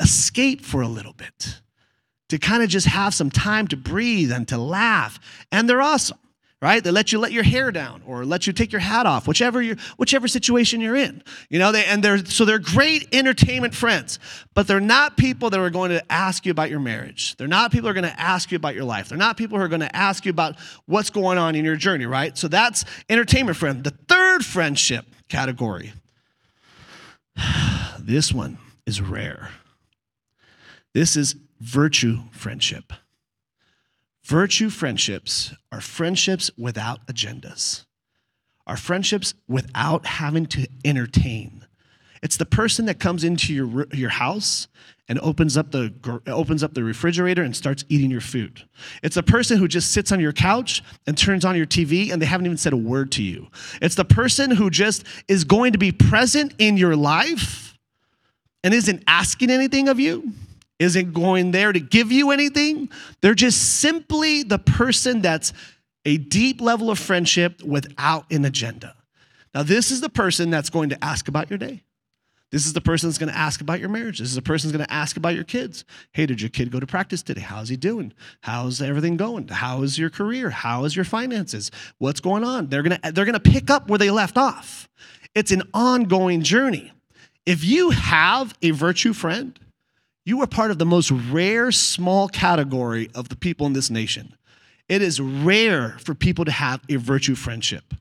escape 0.00 0.62
for 0.64 0.80
a 0.82 0.88
little 0.88 1.12
bit, 1.12 1.60
to 2.28 2.38
kind 2.38 2.62
of 2.62 2.68
just 2.68 2.86
have 2.86 3.14
some 3.14 3.30
time 3.30 3.68
to 3.68 3.76
breathe 3.76 4.32
and 4.32 4.46
to 4.48 4.58
laugh. 4.58 5.18
And 5.52 5.68
they're 5.68 5.82
awesome, 5.82 6.18
right? 6.62 6.82
They 6.82 6.90
let 6.90 7.12
you 7.12 7.18
let 7.18 7.32
your 7.32 7.42
hair 7.42 7.70
down 7.70 8.02
or 8.06 8.24
let 8.24 8.46
you 8.46 8.52
take 8.52 8.72
your 8.72 8.80
hat 8.80 9.06
off, 9.06 9.26
whichever 9.26 9.60
you 9.60 9.76
whichever 9.96 10.28
situation 10.28 10.80
you're 10.80 10.96
in. 10.96 11.22
You 11.48 11.58
know, 11.58 11.72
they 11.72 11.84
and 11.84 12.02
they're 12.02 12.24
so 12.24 12.44
they're 12.44 12.58
great 12.58 13.08
entertainment 13.12 13.74
friends, 13.74 14.18
but 14.54 14.66
they're 14.66 14.80
not 14.80 15.16
people 15.16 15.50
that 15.50 15.60
are 15.60 15.70
going 15.70 15.90
to 15.90 16.12
ask 16.12 16.46
you 16.46 16.52
about 16.52 16.70
your 16.70 16.80
marriage. 16.80 17.36
They're 17.36 17.48
not 17.48 17.72
people 17.72 17.88
who 17.88 17.90
are 17.90 18.00
going 18.00 18.10
to 18.10 18.20
ask 18.20 18.50
you 18.50 18.56
about 18.56 18.74
your 18.74 18.84
life. 18.84 19.08
They're 19.08 19.18
not 19.18 19.36
people 19.36 19.58
who 19.58 19.64
are 19.64 19.68
going 19.68 19.80
to 19.80 19.96
ask 19.96 20.24
you 20.24 20.30
about 20.30 20.56
what's 20.86 21.10
going 21.10 21.38
on 21.38 21.54
in 21.54 21.64
your 21.64 21.76
journey, 21.76 22.06
right? 22.06 22.36
So 22.38 22.48
that's 22.48 22.84
entertainment 23.08 23.56
friend. 23.56 23.84
The 23.84 23.90
third 24.08 24.44
friendship 24.44 25.04
category. 25.28 25.92
This 28.02 28.32
one 28.32 28.58
is 28.86 29.00
rare. 29.00 29.50
This 30.92 31.16
is 31.16 31.36
virtue 31.60 32.20
friendship. 32.32 32.92
Virtue 34.24 34.70
friendships 34.70 35.54
are 35.72 35.80
friendships 35.80 36.50
without 36.56 37.06
agendas, 37.06 37.84
are 38.66 38.76
friendships 38.76 39.34
without 39.48 40.06
having 40.06 40.46
to 40.46 40.68
entertain. 40.84 41.66
It's 42.22 42.36
the 42.36 42.44
person 42.44 42.84
that 42.86 43.00
comes 43.00 43.24
into 43.24 43.54
your, 43.54 43.86
your 43.92 44.10
house 44.10 44.68
and 45.08 45.18
opens 45.20 45.56
up, 45.56 45.72
the, 45.72 45.92
opens 46.26 46.62
up 46.62 46.74
the 46.74 46.84
refrigerator 46.84 47.42
and 47.42 47.56
starts 47.56 47.84
eating 47.88 48.10
your 48.10 48.20
food. 48.20 48.62
It's 49.02 49.16
a 49.16 49.22
person 49.22 49.58
who 49.58 49.66
just 49.66 49.90
sits 49.90 50.12
on 50.12 50.20
your 50.20 50.32
couch 50.32 50.82
and 51.06 51.16
turns 51.16 51.44
on 51.44 51.56
your 51.56 51.66
TV 51.66 52.12
and 52.12 52.20
they 52.20 52.26
haven't 52.26 52.46
even 52.46 52.58
said 52.58 52.74
a 52.74 52.76
word 52.76 53.10
to 53.12 53.22
you. 53.22 53.48
It's 53.80 53.94
the 53.94 54.04
person 54.04 54.50
who 54.50 54.68
just 54.68 55.04
is 55.28 55.44
going 55.44 55.72
to 55.72 55.78
be 55.78 55.92
present 55.92 56.54
in 56.58 56.76
your 56.76 56.94
life 56.94 57.78
and 58.62 58.74
isn't 58.74 59.02
asking 59.06 59.50
anything 59.50 59.88
of 59.88 59.98
you 59.98 60.32
isn't 60.80 61.12
going 61.12 61.52
there 61.52 61.72
to 61.72 61.78
give 61.78 62.10
you 62.10 62.32
anything. 62.32 62.88
They're 63.20 63.34
just 63.34 63.80
simply 63.80 64.42
the 64.42 64.58
person 64.58 65.20
that's 65.20 65.52
a 66.04 66.16
deep 66.16 66.60
level 66.60 66.90
of 66.90 66.98
friendship 66.98 67.62
without 67.62 68.32
an 68.32 68.44
agenda. 68.44 68.96
Now, 69.54 69.62
this 69.62 69.90
is 69.90 70.00
the 70.00 70.08
person 70.08 70.50
that's 70.50 70.70
going 70.70 70.88
to 70.88 71.04
ask 71.04 71.28
about 71.28 71.50
your 71.50 71.58
day. 71.58 71.82
This 72.50 72.66
is 72.66 72.72
the 72.72 72.80
person 72.80 73.08
that's 73.08 73.18
going 73.18 73.32
to 73.32 73.38
ask 73.38 73.60
about 73.60 73.78
your 73.78 73.88
marriage. 73.90 74.18
This 74.18 74.28
is 74.28 74.34
the 74.34 74.42
person 74.42 74.68
that's 74.68 74.76
going 74.76 74.88
to 74.88 74.92
ask 74.92 75.16
about 75.16 75.34
your 75.34 75.44
kids. 75.44 75.84
Hey, 76.12 76.26
did 76.26 76.40
your 76.40 76.50
kid 76.50 76.72
go 76.72 76.80
to 76.80 76.86
practice 76.86 77.22
today? 77.22 77.42
How's 77.42 77.68
he 77.68 77.76
doing? 77.76 78.12
How's 78.40 78.80
everything 78.80 79.16
going? 79.16 79.46
How 79.48 79.82
is 79.82 79.98
your 79.98 80.10
career? 80.10 80.50
How 80.50 80.84
is 80.84 80.96
your 80.96 81.04
finances? 81.04 81.70
What's 81.98 82.18
going 82.18 82.42
on? 82.42 82.66
They're 82.66 82.82
going 82.82 82.98
to 83.00 83.12
they're 83.12 83.24
going 83.24 83.38
to 83.38 83.50
pick 83.50 83.70
up 83.70 83.88
where 83.88 83.98
they 83.98 84.10
left 84.10 84.36
off. 84.36 84.88
It's 85.34 85.52
an 85.52 85.62
ongoing 85.72 86.42
journey. 86.42 86.92
If 87.46 87.64
you 87.64 87.90
have 87.90 88.56
a 88.62 88.70
virtue 88.70 89.12
friend, 89.12 89.56
you 90.30 90.40
are 90.40 90.46
part 90.46 90.70
of 90.70 90.78
the 90.78 90.86
most 90.86 91.10
rare 91.10 91.72
small 91.72 92.28
category 92.28 93.10
of 93.16 93.28
the 93.28 93.36
people 93.36 93.66
in 93.66 93.72
this 93.72 93.90
nation. 93.90 94.32
It 94.88 95.02
is 95.02 95.20
rare 95.20 95.96
for 95.98 96.14
people 96.14 96.44
to 96.44 96.52
have 96.52 96.80
a 96.88 96.96
virtue 96.96 97.34
friendship. 97.34 97.92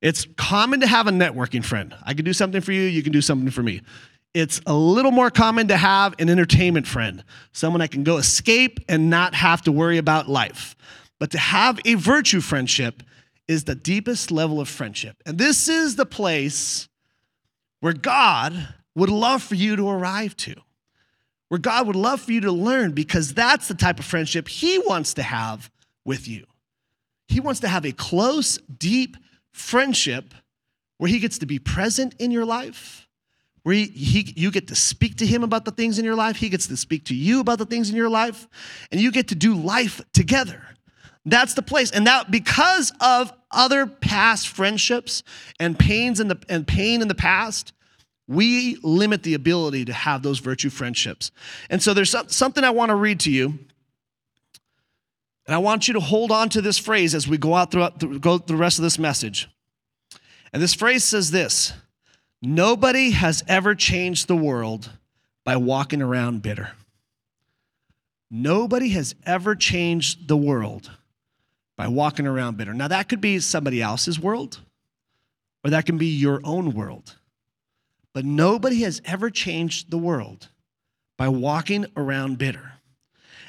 It's 0.00 0.26
common 0.36 0.80
to 0.80 0.86
have 0.86 1.08
a 1.08 1.10
networking 1.10 1.64
friend. 1.64 1.94
I 2.04 2.14
can 2.14 2.24
do 2.24 2.32
something 2.32 2.60
for 2.60 2.70
you, 2.70 2.82
you 2.82 3.02
can 3.02 3.12
do 3.12 3.20
something 3.20 3.50
for 3.50 3.62
me. 3.62 3.82
It's 4.34 4.60
a 4.66 4.72
little 4.72 5.10
more 5.10 5.30
common 5.30 5.66
to 5.68 5.76
have 5.76 6.14
an 6.20 6.30
entertainment 6.30 6.86
friend, 6.86 7.24
someone 7.52 7.82
I 7.82 7.88
can 7.88 8.04
go 8.04 8.18
escape 8.18 8.78
and 8.88 9.10
not 9.10 9.34
have 9.34 9.62
to 9.62 9.72
worry 9.72 9.98
about 9.98 10.28
life. 10.28 10.76
But 11.18 11.32
to 11.32 11.38
have 11.38 11.80
a 11.84 11.94
virtue 11.94 12.40
friendship 12.40 13.02
is 13.48 13.64
the 13.64 13.74
deepest 13.74 14.30
level 14.30 14.60
of 14.60 14.68
friendship. 14.68 15.16
And 15.26 15.38
this 15.38 15.68
is 15.68 15.96
the 15.96 16.06
place 16.06 16.88
where 17.80 17.92
God 17.92 18.74
would 18.94 19.10
love 19.10 19.42
for 19.42 19.56
you 19.56 19.74
to 19.74 19.88
arrive 19.88 20.36
to 20.36 20.54
where 21.52 21.58
God 21.58 21.86
would 21.86 21.96
love 21.96 22.22
for 22.22 22.32
you 22.32 22.40
to 22.40 22.50
learn 22.50 22.92
because 22.92 23.34
that's 23.34 23.68
the 23.68 23.74
type 23.74 23.98
of 23.98 24.06
friendship 24.06 24.48
He 24.48 24.78
wants 24.78 25.12
to 25.12 25.22
have 25.22 25.70
with 26.02 26.26
you. 26.26 26.46
He 27.28 27.40
wants 27.40 27.60
to 27.60 27.68
have 27.68 27.84
a 27.84 27.92
close, 27.92 28.56
deep 28.78 29.18
friendship 29.52 30.32
where 30.96 31.10
He 31.10 31.18
gets 31.18 31.36
to 31.40 31.46
be 31.46 31.58
present 31.58 32.14
in 32.18 32.30
your 32.30 32.46
life, 32.46 33.06
where 33.64 33.74
he, 33.74 33.84
he, 33.84 34.32
you 34.34 34.50
get 34.50 34.68
to 34.68 34.74
speak 34.74 35.16
to 35.16 35.26
Him 35.26 35.42
about 35.42 35.66
the 35.66 35.72
things 35.72 35.98
in 35.98 36.06
your 36.06 36.14
life, 36.14 36.36
He 36.36 36.48
gets 36.48 36.68
to 36.68 36.76
speak 36.78 37.04
to 37.04 37.14
you 37.14 37.40
about 37.40 37.58
the 37.58 37.66
things 37.66 37.90
in 37.90 37.96
your 37.96 38.08
life, 38.08 38.48
and 38.90 38.98
you 38.98 39.12
get 39.12 39.28
to 39.28 39.34
do 39.34 39.54
life 39.54 40.00
together. 40.14 40.62
That's 41.26 41.52
the 41.52 41.60
place. 41.60 41.90
And 41.90 42.06
that 42.06 42.30
because 42.30 42.94
of 42.98 43.30
other 43.50 43.86
past 43.86 44.48
friendships 44.48 45.22
and 45.60 45.78
pains 45.78 46.18
in 46.18 46.28
the 46.28 46.38
and 46.48 46.66
pain 46.66 47.02
in 47.02 47.08
the 47.08 47.14
past, 47.14 47.74
we 48.28 48.76
limit 48.82 49.22
the 49.22 49.34
ability 49.34 49.84
to 49.86 49.92
have 49.92 50.22
those 50.22 50.38
virtue 50.38 50.70
friendships. 50.70 51.30
And 51.68 51.82
so 51.82 51.92
there's 51.92 52.14
something 52.28 52.64
I 52.64 52.70
want 52.70 52.90
to 52.90 52.94
read 52.94 53.20
to 53.20 53.30
you. 53.30 53.58
And 55.46 55.56
I 55.56 55.58
want 55.58 55.88
you 55.88 55.94
to 55.94 56.00
hold 56.00 56.30
on 56.30 56.48
to 56.50 56.62
this 56.62 56.78
phrase 56.78 57.14
as 57.14 57.26
we 57.26 57.36
go 57.36 57.54
out 57.54 57.72
throughout 57.72 57.98
go 58.20 58.38
through 58.38 58.56
the 58.56 58.60
rest 58.60 58.78
of 58.78 58.84
this 58.84 58.98
message. 58.98 59.48
And 60.52 60.62
this 60.62 60.74
phrase 60.74 61.02
says 61.02 61.30
this 61.30 61.72
Nobody 62.40 63.10
has 63.10 63.42
ever 63.48 63.74
changed 63.74 64.28
the 64.28 64.36
world 64.36 64.90
by 65.44 65.56
walking 65.56 66.00
around 66.00 66.42
bitter. 66.42 66.72
Nobody 68.30 68.90
has 68.90 69.14
ever 69.26 69.54
changed 69.54 70.26
the 70.26 70.36
world 70.36 70.90
by 71.76 71.88
walking 71.88 72.26
around 72.26 72.56
bitter. 72.56 72.72
Now, 72.72 72.88
that 72.88 73.08
could 73.08 73.20
be 73.20 73.40
somebody 73.40 73.82
else's 73.82 74.18
world, 74.18 74.60
or 75.64 75.70
that 75.70 75.86
can 75.86 75.98
be 75.98 76.06
your 76.06 76.40
own 76.44 76.72
world. 76.72 77.16
But 78.14 78.24
nobody 78.24 78.82
has 78.82 79.00
ever 79.04 79.30
changed 79.30 79.90
the 79.90 79.98
world 79.98 80.48
by 81.16 81.28
walking 81.28 81.86
around 81.96 82.38
bitter. 82.38 82.74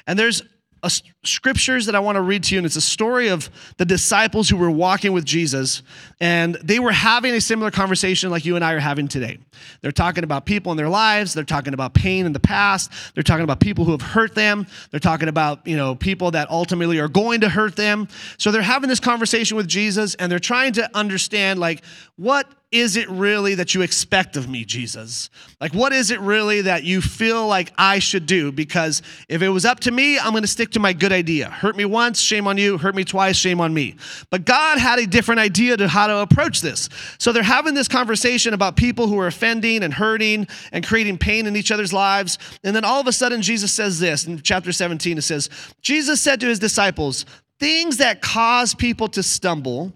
And 0.06 0.18
there's 0.18 0.42
a, 0.82 0.90
scriptures 1.26 1.86
that 1.86 1.94
I 1.94 2.00
want 2.00 2.16
to 2.16 2.22
read 2.22 2.44
to 2.44 2.54
you, 2.54 2.58
and 2.58 2.66
it's 2.66 2.76
a 2.76 2.80
story 2.80 3.28
of 3.28 3.50
the 3.76 3.84
disciples 3.84 4.48
who 4.48 4.56
were 4.56 4.70
walking 4.70 5.12
with 5.12 5.24
Jesus, 5.24 5.82
and 6.20 6.54
they 6.56 6.78
were 6.78 6.92
having 6.92 7.34
a 7.34 7.40
similar 7.40 7.70
conversation 7.70 8.30
like 8.30 8.44
you 8.44 8.56
and 8.56 8.64
I 8.64 8.72
are 8.72 8.78
having 8.78 9.08
today. 9.08 9.38
They're 9.80 9.92
talking 9.92 10.24
about 10.24 10.46
people 10.46 10.72
in 10.72 10.76
their 10.76 10.88
lives, 10.88 11.34
they're 11.34 11.44
talking 11.44 11.74
about 11.74 11.94
pain 11.94 12.26
in 12.26 12.32
the 12.32 12.40
past, 12.40 12.92
they're 13.14 13.22
talking 13.22 13.44
about 13.44 13.60
people 13.60 13.84
who 13.84 13.92
have 13.92 14.02
hurt 14.02 14.34
them, 14.34 14.66
they're 14.90 15.00
talking 15.00 15.28
about, 15.28 15.66
you 15.66 15.76
know, 15.76 15.94
people 15.94 16.30
that 16.32 16.50
ultimately 16.50 16.98
are 16.98 17.08
going 17.08 17.40
to 17.40 17.48
hurt 17.48 17.76
them. 17.76 18.08
So 18.38 18.50
they're 18.50 18.62
having 18.62 18.88
this 18.88 19.00
conversation 19.00 19.56
with 19.56 19.68
Jesus, 19.68 20.14
and 20.16 20.30
they're 20.30 20.38
trying 20.38 20.72
to 20.74 20.90
understand, 20.96 21.60
like, 21.60 21.84
what 22.16 22.48
is 22.70 22.96
it 22.96 23.08
really 23.08 23.54
that 23.54 23.72
you 23.72 23.82
expect 23.82 24.36
of 24.36 24.48
me, 24.48 24.64
Jesus? 24.64 25.30
Like, 25.60 25.72
what 25.72 25.92
is 25.92 26.10
it 26.10 26.18
really 26.18 26.62
that 26.62 26.82
you 26.82 27.00
feel 27.00 27.46
like 27.46 27.72
I 27.78 28.00
should 28.00 28.26
do? 28.26 28.50
Because 28.50 29.00
if 29.28 29.42
it 29.42 29.48
was 29.48 29.64
up 29.64 29.78
to 29.80 29.92
me, 29.92 30.18
I'm 30.18 30.32
gonna 30.32 30.48
stick 30.48 30.70
to 30.72 30.80
my 30.80 30.92
good 30.92 31.12
idea. 31.14 31.48
Hurt 31.48 31.76
me 31.76 31.86
once, 31.86 32.20
shame 32.20 32.46
on 32.46 32.58
you. 32.58 32.76
Hurt 32.76 32.94
me 32.94 33.04
twice, 33.04 33.36
shame 33.36 33.60
on 33.60 33.72
me. 33.72 33.96
But 34.28 34.44
God 34.44 34.78
had 34.78 34.98
a 34.98 35.06
different 35.06 35.40
idea 35.40 35.78
to 35.78 35.88
how 35.88 36.06
to 36.06 36.18
approach 36.18 36.60
this. 36.60 36.90
So 37.18 37.32
they're 37.32 37.42
having 37.42 37.72
this 37.72 37.88
conversation 37.88 38.52
about 38.52 38.76
people 38.76 39.06
who 39.06 39.18
are 39.18 39.26
offending 39.26 39.82
and 39.82 39.94
hurting 39.94 40.46
and 40.72 40.86
creating 40.86 41.16
pain 41.16 41.46
in 41.46 41.56
each 41.56 41.70
other's 41.70 41.92
lives. 41.94 42.38
And 42.62 42.76
then 42.76 42.84
all 42.84 43.00
of 43.00 43.06
a 43.06 43.12
sudden, 43.12 43.40
Jesus 43.40 43.72
says 43.72 43.98
this 43.98 44.26
in 44.26 44.42
chapter 44.42 44.72
17 44.72 45.16
it 45.16 45.22
says, 45.22 45.48
Jesus 45.80 46.20
said 46.20 46.40
to 46.40 46.48
his 46.48 46.58
disciples, 46.58 47.24
Things 47.58 47.96
that 47.96 48.20
cause 48.20 48.74
people 48.74 49.08
to 49.08 49.22
stumble 49.22 49.94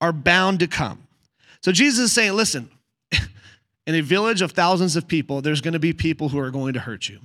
are 0.00 0.12
bound 0.12 0.60
to 0.60 0.68
come 0.68 1.08
so 1.62 1.72
Jesus 1.72 2.06
is 2.06 2.12
saying, 2.12 2.32
listen, 2.32 2.70
in 3.86 3.94
a 3.94 4.00
village 4.00 4.42
of 4.42 4.52
thousands 4.52 4.96
of 4.96 5.06
people, 5.06 5.42
there's 5.42 5.60
going 5.60 5.74
to 5.74 5.78
be 5.78 5.92
people 5.92 6.30
who 6.30 6.38
are 6.38 6.50
going 6.50 6.74
to 6.74 6.80
hurt 6.80 7.08
you. 7.08 7.20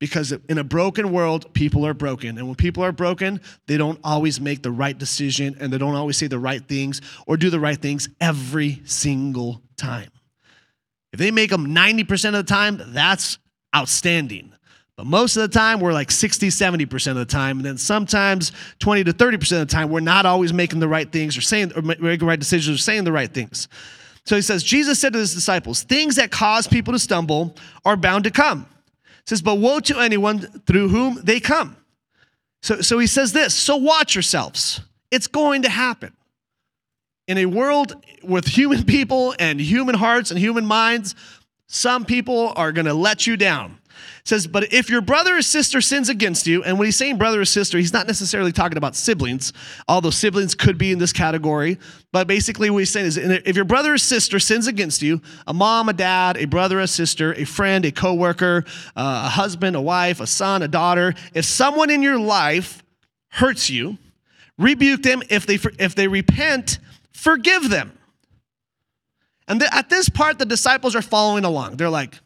Because 0.00 0.32
in 0.48 0.58
a 0.58 0.64
broken 0.64 1.12
world, 1.12 1.54
people 1.54 1.86
are 1.86 1.94
broken. 1.94 2.36
And 2.36 2.46
when 2.46 2.56
people 2.56 2.82
are 2.84 2.92
broken, 2.92 3.40
they 3.66 3.76
don't 3.76 3.98
always 4.04 4.40
make 4.40 4.62
the 4.62 4.70
right 4.70 4.96
decision 4.96 5.56
and 5.60 5.72
they 5.72 5.78
don't 5.78 5.94
always 5.94 6.16
say 6.16 6.26
the 6.26 6.38
right 6.38 6.66
things 6.66 7.00
or 7.26 7.36
do 7.36 7.48
the 7.48 7.60
right 7.60 7.78
things 7.78 8.08
every 8.20 8.82
single 8.84 9.62
time. 9.76 10.10
If 11.12 11.20
they 11.20 11.30
make 11.30 11.50
them 11.50 11.68
90% 11.68 12.28
of 12.30 12.32
the 12.32 12.42
time, 12.42 12.80
that's 12.88 13.38
outstanding. 13.74 14.52
But 14.96 15.06
most 15.06 15.36
of 15.36 15.42
the 15.42 15.48
time, 15.48 15.80
we're 15.80 15.92
like 15.92 16.10
60, 16.10 16.48
70% 16.48 17.10
of 17.10 17.16
the 17.16 17.24
time. 17.24 17.58
And 17.58 17.66
then 17.66 17.78
sometimes 17.78 18.52
20 18.78 19.04
to 19.04 19.12
30% 19.12 19.34
of 19.34 19.68
the 19.68 19.72
time, 19.72 19.90
we're 19.90 20.00
not 20.00 20.26
always 20.26 20.52
making 20.52 20.80
the 20.80 20.88
right 20.88 21.10
things 21.10 21.36
or 21.36 21.40
saying 21.40 21.72
or 21.74 21.82
making 21.82 22.18
the 22.18 22.26
right 22.26 22.38
decisions 22.38 22.78
or 22.78 22.82
saying 22.82 23.04
the 23.04 23.12
right 23.12 23.32
things. 23.32 23.68
So 24.26 24.36
he 24.36 24.42
says, 24.42 24.62
Jesus 24.62 24.98
said 24.98 25.12
to 25.12 25.18
his 25.18 25.34
disciples, 25.34 25.82
things 25.82 26.16
that 26.16 26.30
cause 26.30 26.66
people 26.66 26.92
to 26.92 26.98
stumble 26.98 27.56
are 27.84 27.96
bound 27.96 28.24
to 28.24 28.30
come. 28.30 28.66
Says, 29.26 29.42
but 29.42 29.56
woe 29.56 29.80
to 29.80 29.98
anyone 29.98 30.40
through 30.66 30.88
whom 30.88 31.20
they 31.22 31.40
come. 31.40 31.76
So, 32.62 32.80
so 32.80 32.98
he 32.98 33.06
says 33.06 33.32
this, 33.32 33.54
so 33.54 33.76
watch 33.76 34.14
yourselves. 34.14 34.80
It's 35.10 35.26
going 35.26 35.62
to 35.62 35.68
happen. 35.68 36.12
In 37.26 37.38
a 37.38 37.46
world 37.46 37.94
with 38.22 38.46
human 38.46 38.84
people 38.86 39.34
and 39.38 39.60
human 39.60 39.94
hearts 39.94 40.30
and 40.30 40.38
human 40.38 40.66
minds, 40.66 41.14
some 41.66 42.04
people 42.04 42.52
are 42.56 42.72
going 42.72 42.86
to 42.86 42.94
let 42.94 43.26
you 43.26 43.36
down 43.36 43.78
says, 44.24 44.46
But 44.46 44.72
if 44.72 44.88
your 44.88 45.00
brother 45.00 45.36
or 45.36 45.42
sister 45.42 45.80
sins 45.80 46.08
against 46.08 46.46
you, 46.46 46.62
and 46.64 46.78
when 46.78 46.86
he's 46.86 46.96
saying 46.96 47.18
brother 47.18 47.40
or 47.40 47.44
sister, 47.44 47.78
he's 47.78 47.92
not 47.92 48.06
necessarily 48.06 48.52
talking 48.52 48.78
about 48.78 48.96
siblings, 48.96 49.52
although 49.88 50.10
siblings 50.10 50.54
could 50.54 50.78
be 50.78 50.92
in 50.92 50.98
this 50.98 51.12
category. 51.12 51.78
But 52.12 52.26
basically, 52.26 52.70
what 52.70 52.78
he's 52.78 52.90
saying 52.90 53.06
is 53.06 53.16
if 53.16 53.56
your 53.56 53.64
brother 53.64 53.94
or 53.94 53.98
sister 53.98 54.38
sins 54.38 54.66
against 54.66 55.02
you, 55.02 55.20
a 55.46 55.54
mom, 55.54 55.88
a 55.88 55.92
dad, 55.92 56.36
a 56.36 56.46
brother, 56.46 56.80
a 56.80 56.86
sister, 56.86 57.32
a 57.34 57.44
friend, 57.44 57.84
a 57.84 57.92
coworker, 57.92 58.64
uh, 58.96 59.24
a 59.26 59.28
husband, 59.28 59.76
a 59.76 59.80
wife, 59.80 60.20
a 60.20 60.26
son, 60.26 60.62
a 60.62 60.68
daughter, 60.68 61.14
if 61.34 61.44
someone 61.44 61.90
in 61.90 62.02
your 62.02 62.18
life 62.18 62.82
hurts 63.28 63.68
you, 63.68 63.98
rebuke 64.58 65.02
them. 65.02 65.22
If 65.28 65.46
they, 65.46 65.58
if 65.78 65.94
they 65.94 66.08
repent, 66.08 66.78
forgive 67.12 67.68
them. 67.68 67.98
And 69.46 69.60
the, 69.60 69.74
at 69.74 69.90
this 69.90 70.08
part, 70.08 70.38
the 70.38 70.46
disciples 70.46 70.96
are 70.96 71.02
following 71.02 71.44
along. 71.44 71.76
They're 71.76 71.90
like, 71.90 72.18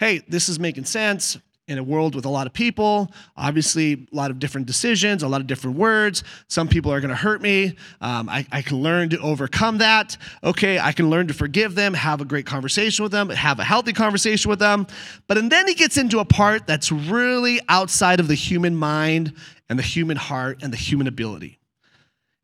hey, 0.00 0.22
this 0.28 0.48
is 0.48 0.58
making 0.58 0.86
sense 0.86 1.36
in 1.68 1.76
a 1.78 1.82
world 1.82 2.16
with 2.16 2.24
a 2.24 2.28
lot 2.28 2.46
of 2.48 2.52
people, 2.54 3.12
obviously, 3.36 4.08
a 4.10 4.16
lot 4.16 4.30
of 4.30 4.40
different 4.40 4.66
decisions, 4.66 5.22
a 5.22 5.28
lot 5.28 5.42
of 5.42 5.46
different 5.46 5.76
words. 5.76 6.24
Some 6.48 6.66
people 6.66 6.90
are 6.90 7.00
going 7.00 7.10
to 7.10 7.16
hurt 7.16 7.40
me. 7.40 7.76
Um, 8.00 8.28
I, 8.28 8.44
I, 8.50 8.62
can 8.62 8.82
learn 8.82 9.10
to 9.10 9.20
overcome 9.20 9.78
that. 9.78 10.16
Okay, 10.42 10.80
I 10.80 10.90
can 10.90 11.10
learn 11.10 11.28
to 11.28 11.34
forgive 11.34 11.76
them, 11.76 11.94
have 11.94 12.20
a 12.20 12.24
great 12.24 12.44
conversation 12.44 13.02
with 13.04 13.12
them, 13.12 13.28
have 13.28 13.60
a 13.60 13.64
healthy 13.64 13.92
conversation 13.92 14.48
with 14.48 14.58
them. 14.58 14.86
But 15.28 15.38
and 15.38 15.52
then 15.52 15.68
he 15.68 15.74
gets 15.74 15.96
into 15.96 16.18
a 16.18 16.24
part 16.24 16.66
that's 16.66 16.90
really 16.90 17.60
outside 17.68 18.18
of 18.18 18.26
the 18.26 18.34
human 18.34 18.74
mind 18.74 19.34
and 19.68 19.78
the 19.78 19.84
human 19.84 20.16
heart 20.16 20.62
and 20.62 20.72
the 20.72 20.78
human 20.78 21.06
ability. 21.06 21.60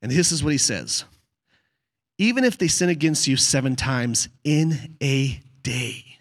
And 0.02 0.12
this 0.12 0.30
is 0.30 0.44
what 0.44 0.52
he 0.52 0.58
says 0.58 1.04
Even 2.18 2.44
if 2.44 2.58
they 2.58 2.68
sin 2.68 2.90
against 2.90 3.26
you 3.26 3.36
seven 3.36 3.74
times 3.74 4.28
in 4.44 4.96
a 5.02 5.40
day, 5.62 6.15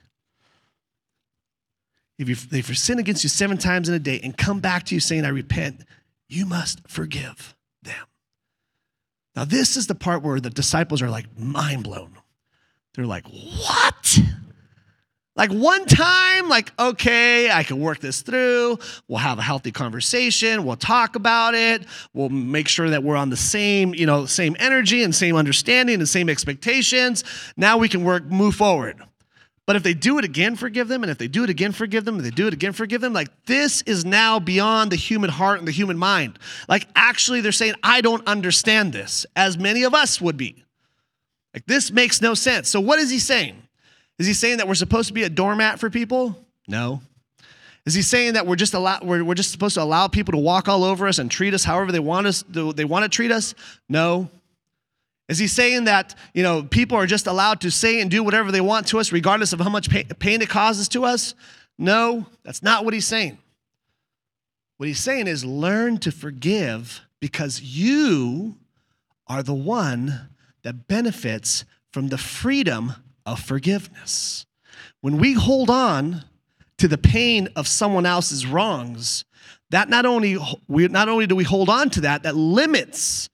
if, 2.18 2.30
you, 2.30 2.36
if 2.58 2.70
you 2.70 2.76
sin 2.76 3.00
against 3.00 3.24
you 3.24 3.30
seven 3.30 3.58
times 3.58 3.90
in 3.90 3.96
a 3.96 4.00
day 4.00 4.20
and 4.24 4.38
come 4.38 4.60
back 4.60 4.84
to 4.86 4.96
you 4.96 5.02
saying, 5.02 5.26
I 5.26 5.30
repent, 5.30 5.82
you 6.28 6.46
must 6.46 6.88
forgive 6.88 7.56
them. 7.84 8.06
Now, 9.36 9.46
this 9.46 9.76
is 9.76 9.88
the 9.88 9.96
part 9.96 10.24
where 10.24 10.40
the 10.40 10.50
disciples 10.50 11.02
are 11.02 11.10
like 11.10 11.38
mind 11.38 11.84
blown. 11.84 12.18
They're 12.94 13.06
like, 13.06 13.26
What? 13.28 14.20
Like 15.38 15.52
one 15.52 15.86
time, 15.86 16.48
like, 16.48 16.72
okay, 16.80 17.52
I 17.52 17.64
can 17.64 17.82
work 17.82 18.00
this 18.00 18.22
through. 18.22 18.80
We'll 19.10 19.20
have 19.20 19.38
a 19.38 19.42
healthy 19.42 19.72
conversation. 19.72 20.64
We'll 20.64 20.78
talk 20.78 21.18
about 21.18 21.56
it. 21.56 21.86
We'll 22.14 22.30
make 22.30 22.70
sure 22.70 22.90
that 22.90 23.04
we're 23.04 23.18
on 23.18 23.30
the 23.30 23.36
same, 23.36 23.94
you 23.94 24.06
know, 24.06 24.26
same 24.28 24.56
energy 24.60 25.04
and 25.04 25.14
same 25.14 25.36
understanding 25.36 25.96
and 25.96 26.08
same 26.08 26.30
expectations. 26.30 27.26
Now 27.58 27.78
we 27.78 27.90
can 27.90 28.06
work, 28.06 28.24
move 28.24 28.56
forward. 28.56 29.04
But 29.66 29.76
if 29.76 29.84
they 29.84 29.96
do 29.96 30.20
it 30.20 30.26
again, 30.26 30.56
forgive 30.56 30.88
them. 30.88 31.04
And 31.04 31.12
if 31.12 31.18
they 31.18 31.28
do 31.28 31.44
it 31.44 31.50
again, 31.50 31.72
forgive 31.72 32.06
them. 32.06 32.16
And 32.16 32.26
they 32.26 32.30
do 32.30 32.48
it 32.48 32.54
again, 32.54 32.72
forgive 32.72 33.02
them. 33.02 33.14
Like 33.14 33.30
this 33.46 33.82
is 33.84 34.06
now 34.06 34.40
beyond 34.40 34.92
the 34.92 34.96
human 34.96 35.30
heart 35.30 35.58
and 35.60 35.68
the 35.68 35.72
human 35.72 35.98
mind. 35.98 36.38
Like 36.70 36.88
actually, 36.96 37.42
they're 37.42 37.52
saying, 37.52 37.74
I 37.82 38.02
don't 38.02 38.26
understand 38.28 38.94
this, 38.94 39.26
as 39.36 39.58
many 39.58 39.84
of 39.84 39.94
us 39.94 40.22
would 40.22 40.38
be. 40.38 40.64
Like 41.54 41.66
this 41.66 41.92
makes 41.92 42.22
no 42.22 42.34
sense. 42.34 42.70
So 42.70 42.80
what 42.80 43.00
is 43.00 43.10
he 43.10 43.18
saying? 43.18 43.62
Is 44.20 44.28
he 44.28 44.34
saying 44.34 44.58
that 44.58 44.68
we're 44.68 44.76
supposed 44.76 45.08
to 45.08 45.14
be 45.14 45.24
a 45.24 45.30
doormat 45.30 45.80
for 45.80 45.90
people? 45.90 46.38
No. 46.68 47.02
Is 47.86 47.94
he 47.94 48.02
saying 48.02 48.34
that 48.34 48.48
we're 48.48 48.56
just 48.56 48.74
allow, 48.74 49.00
we're, 49.04 49.24
we're 49.24 49.36
just 49.36 49.52
supposed 49.52 49.76
to 49.76 49.82
allow 49.82 50.08
people 50.08 50.32
to 50.32 50.38
walk 50.38 50.68
all 50.68 50.84
over 50.84 51.08
us 51.08 51.20
and 51.20 51.30
treat 51.30 51.54
us 51.54 51.64
however 51.64 51.92
they 51.92 52.00
want 52.00 52.26
us 52.28 52.44
they 52.50 52.86
want 52.86 53.04
to 53.04 53.10
treat 53.10 53.32
us? 53.32 53.56
No. 53.90 54.30
Is 55.28 55.40
he 55.40 55.48
saying 55.48 55.86
that, 55.86 56.16
you 56.34 56.44
know, 56.44 56.64
people 56.64 56.98
are 56.98 57.08
just 57.08 57.26
allowed 57.26 57.62
to 57.62 57.72
say 57.72 58.00
and 58.00 58.12
do 58.12 58.24
whatever 58.24 58.52
they 58.52 58.62
want 58.62 58.88
to 58.88 59.00
us, 59.00 59.12
regardless 59.12 59.54
of 59.54 59.60
how 59.60 59.70
much 59.70 59.90
pain 59.90 60.42
it 60.42 60.50
causes 60.50 60.88
to 60.90 61.04
us? 61.04 61.34
No, 61.78 62.28
that's 62.44 62.62
not 62.62 62.86
what 62.86 62.94
he's 62.94 63.08
saying. 63.08 63.38
What 64.78 64.88
he's 64.88 65.00
saying 65.00 65.28
is 65.28 65.44
learn 65.44 65.98
to 66.00 66.12
forgive 66.12 67.02
because 67.20 67.62
you 67.62 68.58
are 69.28 69.42
the 69.42 69.54
one 69.54 70.30
that 70.64 70.88
benefits 70.88 71.66
from 71.92 72.10
the 72.10 72.18
freedom 72.18 72.94
of 73.26 73.40
forgiveness. 73.40 74.46
When 75.02 75.18
we 75.18 75.34
hold 75.34 75.70
on 75.70 76.26
to 76.78 76.88
the 76.88 76.98
pain 76.98 77.48
of 77.56 77.68
someone 77.68 78.06
else's 78.06 78.46
wrongs, 78.46 79.26
that 79.70 79.90
not 79.90 80.06
only 80.06 80.38
we 80.68 80.88
not 80.88 81.10
only 81.10 81.26
do 81.26 81.36
we 81.36 81.44
hold 81.44 81.70
on 81.70 81.90
to 81.92 82.02
that, 82.02 82.24
that 82.24 82.36
limits 82.36 83.30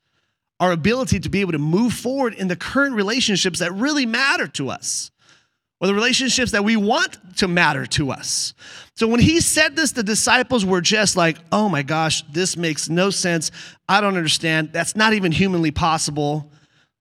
our 0.62 0.72
ability 0.72 1.20
to 1.20 1.30
be 1.30 1.42
able 1.42 1.52
to 1.52 1.58
move 1.58 1.92
forward 1.92 2.36
in 2.36 2.48
the 2.48 2.56
current 2.56 2.96
relationships 2.96 3.60
that 3.60 3.74
really 3.74 4.06
matter 4.06 4.48
to 4.48 4.70
us 4.70 5.12
or 5.82 5.88
the 5.88 5.94
relationships 5.96 6.52
that 6.52 6.64
we 6.64 6.78
want 6.78 7.18
to 7.38 7.48
matter 7.48 7.88
to 7.88 8.12
us. 8.12 8.54
So 8.96 9.08
when 9.08 9.20
he 9.20 9.42
said 9.42 9.76
this, 9.76 9.92
the 9.94 10.04
disciples 10.04 10.64
were 10.64 10.80
just 10.80 11.18
like, 11.18 11.40
oh 11.52 11.68
my 11.68 11.82
gosh, 11.82 12.22
this 12.32 12.56
makes 12.56 12.88
no 12.88 13.10
sense. 13.10 13.50
I 13.90 14.00
don't 14.00 14.16
understand. 14.16 14.72
That's 14.72 14.96
not 14.96 15.14
even 15.14 15.32
humanly 15.32 15.72
possible. 15.72 16.52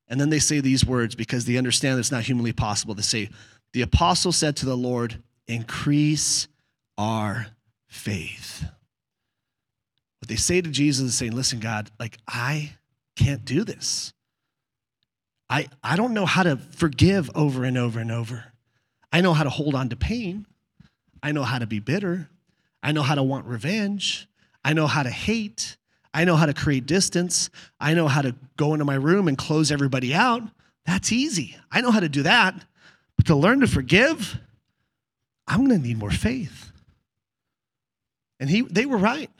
And 0.09 0.19
then 0.19 0.31
they 0.31 0.39
say 0.39 0.61
these 0.61 0.85
words 0.85 1.15
because 1.15 1.45
they 1.45 1.59
understand 1.59 1.99
it's 1.99 2.11
not 2.11 2.23
humanly 2.23 2.55
possible. 2.55 2.95
They 2.95 3.03
say, 3.03 3.29
the 3.75 3.83
apostle 3.83 4.33
said 4.33 4.57
to 4.57 4.67
the 4.67 4.77
Lord, 4.77 5.23
increase 5.47 6.49
our 6.97 7.49
faith. 7.89 8.65
What 10.21 10.29
they 10.29 10.37
say 10.37 10.63
to 10.63 10.71
Jesus 10.71 11.09
is 11.09 11.15
saying, 11.15 11.33
listen, 11.33 11.61
God, 11.61 11.91
like 12.01 12.17
I 12.27 12.73
can't 13.21 13.45
do 13.45 13.65
this. 13.65 14.15
I, 15.49 15.69
I 15.83 15.97
don't 15.97 16.15
know 16.15 16.27
how 16.27 16.43
to 16.43 16.57
forgive 16.57 17.31
over 17.35 17.65
and 17.65 17.77
over 17.77 18.01
and 18.01 18.11
over. 18.11 18.45
I 19.13 19.21
know 19.21 19.35
how 19.35 19.45
to 19.45 19.51
hold 19.51 19.75
on 19.75 19.89
to 19.91 19.97
pain. 19.97 20.47
I 21.23 21.33
know 21.33 21.43
how 21.43 21.59
to 21.59 21.67
be 21.67 21.81
bitter. 21.81 22.31
I 22.83 22.93
know 22.93 23.03
how 23.03 23.15
to 23.17 23.23
want 23.23 23.47
revenge. 23.47 24.29
I 24.65 24.73
know 24.73 24.87
how 24.87 25.03
to 25.03 25.11
hate. 25.11 25.77
I 26.15 26.25
know 26.25 26.37
how 26.37 26.47
to 26.47 26.55
create 26.55 26.87
distance. 26.87 27.51
I 27.79 27.95
know 27.95 28.09
how 28.09 28.23
to 28.23 28.35
go 28.57 28.73
into 28.73 28.85
my 28.85 28.95
room 28.95 29.29
and 29.29 29.37
close 29.37 29.71
everybody 29.71 30.15
out. 30.15 30.43
That's 30.87 31.13
easy. 31.13 31.57
I 31.71 31.83
know 31.83 31.91
how 31.91 32.01
to 32.01 32.09
do 32.09 32.23
that. 32.23 32.55
But 33.17 33.27
to 33.27 33.35
learn 33.35 33.61
to 33.61 33.67
forgive, 33.67 34.39
I'm 35.47 35.67
going 35.67 35.81
to 35.81 35.87
need 35.87 35.99
more 35.99 36.11
faith. 36.11 36.73
And 38.39 38.49
he, 38.49 38.63
they 38.63 38.87
were 38.87 38.97
right 38.97 39.31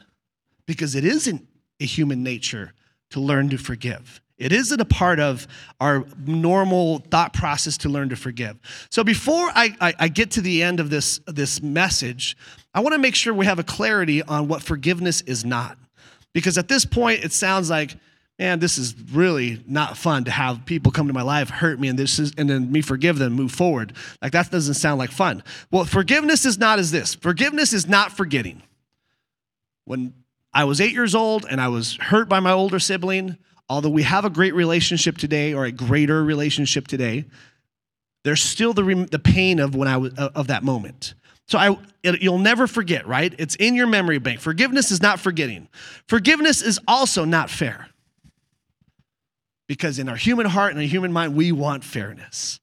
because 0.67 0.93
it 0.93 1.03
isn't 1.03 1.47
a 1.79 1.85
human 1.85 2.21
nature 2.21 2.73
to 3.11 3.19
learn 3.19 3.49
to 3.49 3.57
forgive. 3.57 4.21
It 4.37 4.51
isn't 4.51 4.81
a 4.81 4.85
part 4.85 5.19
of 5.19 5.47
our 5.79 6.03
normal 6.25 6.99
thought 7.11 7.31
process 7.31 7.77
to 7.79 7.89
learn 7.89 8.09
to 8.09 8.15
forgive. 8.15 8.57
So 8.89 9.03
before 9.03 9.51
I, 9.53 9.75
I, 9.79 9.93
I 9.99 10.07
get 10.07 10.31
to 10.31 10.41
the 10.41 10.63
end 10.63 10.79
of 10.79 10.89
this, 10.89 11.19
this 11.27 11.61
message, 11.61 12.35
I 12.73 12.79
want 12.79 12.93
to 12.93 12.99
make 12.99 13.13
sure 13.13 13.35
we 13.35 13.45
have 13.45 13.59
a 13.59 13.63
clarity 13.63 14.23
on 14.23 14.47
what 14.47 14.63
forgiveness 14.63 15.21
is 15.21 15.45
not. 15.45 15.77
Because 16.33 16.57
at 16.57 16.67
this 16.67 16.85
point, 16.85 17.23
it 17.23 17.33
sounds 17.33 17.69
like, 17.69 17.95
man, 18.39 18.59
this 18.59 18.79
is 18.79 18.95
really 19.11 19.63
not 19.67 19.95
fun 19.95 20.23
to 20.23 20.31
have 20.31 20.65
people 20.65 20.91
come 20.91 21.05
to 21.05 21.13
my 21.13 21.21
life, 21.21 21.51
hurt 21.51 21.79
me, 21.79 21.87
and 21.87 21.99
this 21.99 22.17
is, 22.17 22.33
and 22.35 22.49
then 22.49 22.71
me 22.71 22.81
forgive 22.81 23.19
them, 23.19 23.33
move 23.33 23.51
forward. 23.51 23.93
Like 24.23 24.31
that 24.31 24.49
doesn't 24.49 24.73
sound 24.73 24.97
like 24.97 25.11
fun. 25.11 25.43
Well, 25.69 25.85
forgiveness 25.85 26.45
is 26.45 26.57
not 26.57 26.79
as 26.79 26.89
this. 26.89 27.13
Forgiveness 27.13 27.73
is 27.73 27.87
not 27.87 28.11
forgetting. 28.11 28.63
When 29.85 30.13
I 30.53 30.65
was 30.65 30.81
eight 30.81 30.93
years 30.93 31.15
old 31.15 31.45
and 31.49 31.61
I 31.61 31.69
was 31.69 31.95
hurt 31.97 32.27
by 32.27 32.39
my 32.39 32.51
older 32.51 32.79
sibling, 32.79 33.37
although 33.69 33.89
we 33.89 34.03
have 34.03 34.25
a 34.25 34.29
great 34.29 34.53
relationship 34.53 35.17
today 35.17 35.53
or 35.53 35.65
a 35.65 35.71
greater 35.71 36.23
relationship 36.23 36.87
today, 36.87 37.25
there's 38.23 38.41
still 38.41 38.73
the, 38.73 39.07
the 39.11 39.19
pain 39.19 39.59
of 39.59 39.75
when 39.75 39.87
I 39.87 39.97
was 39.97 40.13
uh, 40.17 40.29
of 40.35 40.47
that 40.47 40.63
moment. 40.63 41.15
So 41.51 41.57
I, 41.57 41.77
it, 42.01 42.21
you'll 42.21 42.37
never 42.37 42.65
forget, 42.65 43.05
right? 43.05 43.33
It's 43.37 43.55
in 43.55 43.75
your 43.75 43.87
memory 43.87 44.19
bank. 44.19 44.39
Forgiveness 44.39 44.89
is 44.89 45.01
not 45.01 45.19
forgetting. 45.19 45.67
Forgiveness 46.07 46.61
is 46.61 46.79
also 46.87 47.25
not 47.25 47.49
fair. 47.49 47.89
Because 49.67 49.99
in 49.99 50.07
our 50.07 50.15
human 50.15 50.45
heart 50.45 50.71
and 50.71 50.79
our 50.79 50.87
human 50.87 51.11
mind, 51.11 51.35
we 51.35 51.51
want 51.51 51.83
fairness. 51.83 52.60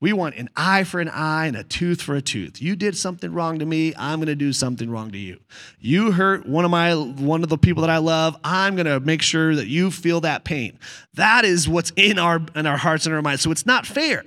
We 0.00 0.14
want 0.14 0.36
an 0.36 0.48
eye 0.56 0.84
for 0.84 1.00
an 1.00 1.10
eye 1.10 1.46
and 1.46 1.56
a 1.56 1.62
tooth 1.62 2.00
for 2.00 2.14
a 2.14 2.22
tooth. 2.22 2.62
You 2.62 2.74
did 2.74 2.96
something 2.96 3.32
wrong 3.32 3.58
to 3.58 3.66
me, 3.66 3.92
I'm 3.98 4.18
going 4.18 4.28
to 4.28 4.34
do 4.34 4.52
something 4.52 4.90
wrong 4.90 5.10
to 5.10 5.18
you. 5.18 5.40
You 5.78 6.12
hurt 6.12 6.46
one 6.46 6.64
of 6.64 6.70
my 6.70 6.94
one 6.94 7.42
of 7.42 7.50
the 7.50 7.58
people 7.58 7.82
that 7.82 7.90
I 7.90 7.98
love, 7.98 8.36
I'm 8.42 8.76
going 8.76 8.86
to 8.86 8.98
make 9.00 9.20
sure 9.20 9.54
that 9.54 9.66
you 9.66 9.90
feel 9.90 10.22
that 10.22 10.44
pain. 10.44 10.78
That 11.14 11.44
is 11.44 11.68
what's 11.68 11.92
in 11.96 12.18
our 12.18 12.40
in 12.54 12.66
our 12.66 12.78
hearts 12.78 13.04
and 13.04 13.14
our 13.14 13.20
minds. 13.20 13.42
So 13.42 13.50
it's 13.50 13.66
not 13.66 13.86
fair. 13.86 14.24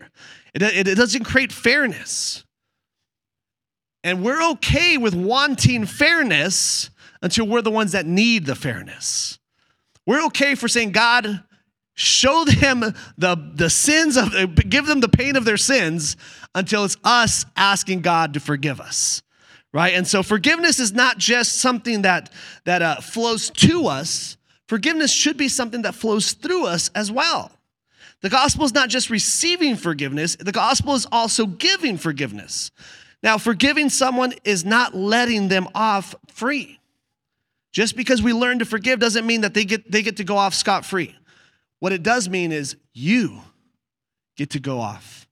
It, 0.54 0.62
it, 0.62 0.88
it 0.88 0.96
doesn't 0.96 1.24
create 1.24 1.52
fairness. 1.52 2.46
And 4.04 4.24
we're 4.24 4.52
okay 4.52 4.98
with 4.98 5.16
wanting 5.16 5.86
fairness 5.86 6.90
until 7.22 7.48
we're 7.48 7.62
the 7.62 7.72
ones 7.72 7.94
that 7.94 8.06
need 8.06 8.46
the 8.46 8.54
fairness. 8.54 9.40
We're 10.06 10.26
okay 10.26 10.56
for 10.56 10.68
saying, 10.68 10.92
God, 10.92 11.42
show 11.94 12.44
them 12.46 12.82
the, 13.18 13.52
the 13.56 13.70
sins 13.70 14.18
of 14.18 14.34
give 14.70 14.86
them 14.86 15.00
the 15.00 15.10
pain 15.10 15.36
of 15.36 15.46
their 15.46 15.58
sins 15.58 16.18
until 16.56 16.84
it's 16.86 16.98
us 17.04 17.46
asking 17.56 18.02
god 18.02 18.34
to 18.34 18.40
forgive 18.40 18.80
us 18.80 19.22
right? 19.74 19.96
And 19.96 20.08
so 20.08 20.24
forgiveness 20.24 20.80
is 20.80 20.94
not 20.94 21.18
just 21.18 21.56
something 21.56 22.04
that 22.04 22.32
that 22.64 22.82
uh, 22.82 23.02
flows 23.02 23.50
to 23.50 23.88
us. 23.88 24.38
Forgiveness 24.68 25.12
should 25.12 25.36
be 25.36 25.50
something 25.50 25.82
that 25.82 25.96
flows 25.96 26.34
through 26.34 26.68
us 26.68 26.90
as 26.96 27.12
well. 27.12 27.52
The 28.22 28.30
gospel 28.30 28.64
is 28.64 28.74
not 28.74 28.88
just 28.88 29.10
receiving 29.10 29.76
forgiveness 29.76 30.38
the 30.38 30.54
gospel 30.54 30.94
is 30.94 31.06
also 31.12 31.46
giving 31.46 31.98
forgiveness. 31.98 32.72
Now 33.22 33.38
forgiving 33.38 33.90
someone 33.90 34.34
is 34.44 34.64
not 34.64 34.96
letting 34.96 35.48
them 35.50 35.68
off 35.76 36.16
free. 36.28 36.80
Just 37.72 37.96
because 37.96 38.22
we 38.22 38.34
learn 38.34 38.60
to 38.60 38.66
forgive 38.66 39.00
doesn't 39.00 39.26
mean 39.26 39.42
that 39.42 39.54
they 39.54 39.66
get 39.66 39.92
they 39.92 40.04
get 40.04 40.18
to 40.18 40.24
go 40.24 40.38
off 40.38 40.54
scot-free 40.54 41.16
what 41.84 41.92
it 41.92 42.02
does 42.02 42.30
mean 42.30 42.54
is 42.54 42.78
you 42.94 43.42
get 44.38 44.52
to 44.52 44.60
go 44.62 44.80
off 44.80 45.28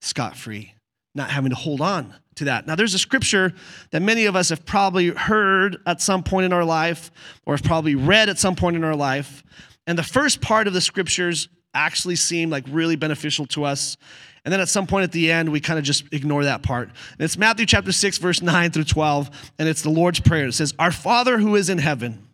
scot 0.00 0.36
free, 0.36 0.72
not 1.16 1.30
having 1.30 1.50
to 1.50 1.56
hold 1.56 1.80
on 1.80 2.14
to 2.36 2.44
that. 2.44 2.64
Now, 2.64 2.76
there's 2.76 2.94
a 2.94 2.98
scripture 3.00 3.52
that 3.90 4.02
many 4.02 4.26
of 4.26 4.36
us 4.36 4.50
have 4.50 4.64
probably 4.64 5.08
heard 5.08 5.78
at 5.84 6.00
some 6.00 6.22
point 6.22 6.46
in 6.46 6.52
our 6.52 6.64
life 6.64 7.10
or 7.44 7.54
have 7.54 7.64
probably 7.64 7.96
read 7.96 8.28
at 8.28 8.38
some 8.38 8.54
point 8.54 8.76
in 8.76 8.84
our 8.84 8.94
life. 8.94 9.42
And 9.88 9.98
the 9.98 10.04
first 10.04 10.40
part 10.40 10.68
of 10.68 10.74
the 10.74 10.80
scriptures 10.80 11.48
actually 11.74 12.14
seem 12.14 12.50
like 12.50 12.62
really 12.68 12.94
beneficial 12.94 13.44
to 13.46 13.64
us. 13.64 13.96
And 14.44 14.52
then 14.52 14.60
at 14.60 14.68
some 14.68 14.86
point 14.86 15.02
at 15.02 15.10
the 15.10 15.32
end, 15.32 15.50
we 15.50 15.58
kind 15.58 15.76
of 15.76 15.84
just 15.84 16.04
ignore 16.12 16.44
that 16.44 16.62
part. 16.62 16.88
And 16.88 17.20
it's 17.22 17.36
Matthew 17.36 17.66
chapter 17.66 17.90
6, 17.90 18.18
verse 18.18 18.40
9 18.40 18.70
through 18.70 18.84
12. 18.84 19.28
And 19.58 19.68
it's 19.68 19.82
the 19.82 19.90
Lord's 19.90 20.20
Prayer. 20.20 20.46
It 20.46 20.52
says, 20.52 20.72
Our 20.78 20.92
Father 20.92 21.38
who 21.38 21.56
is 21.56 21.68
in 21.68 21.78
heaven, 21.78 22.28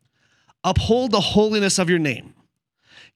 uphold 0.63 1.11
the 1.11 1.21
holiness 1.21 1.79
of 1.79 1.89
your 1.89 1.99
name. 1.99 2.35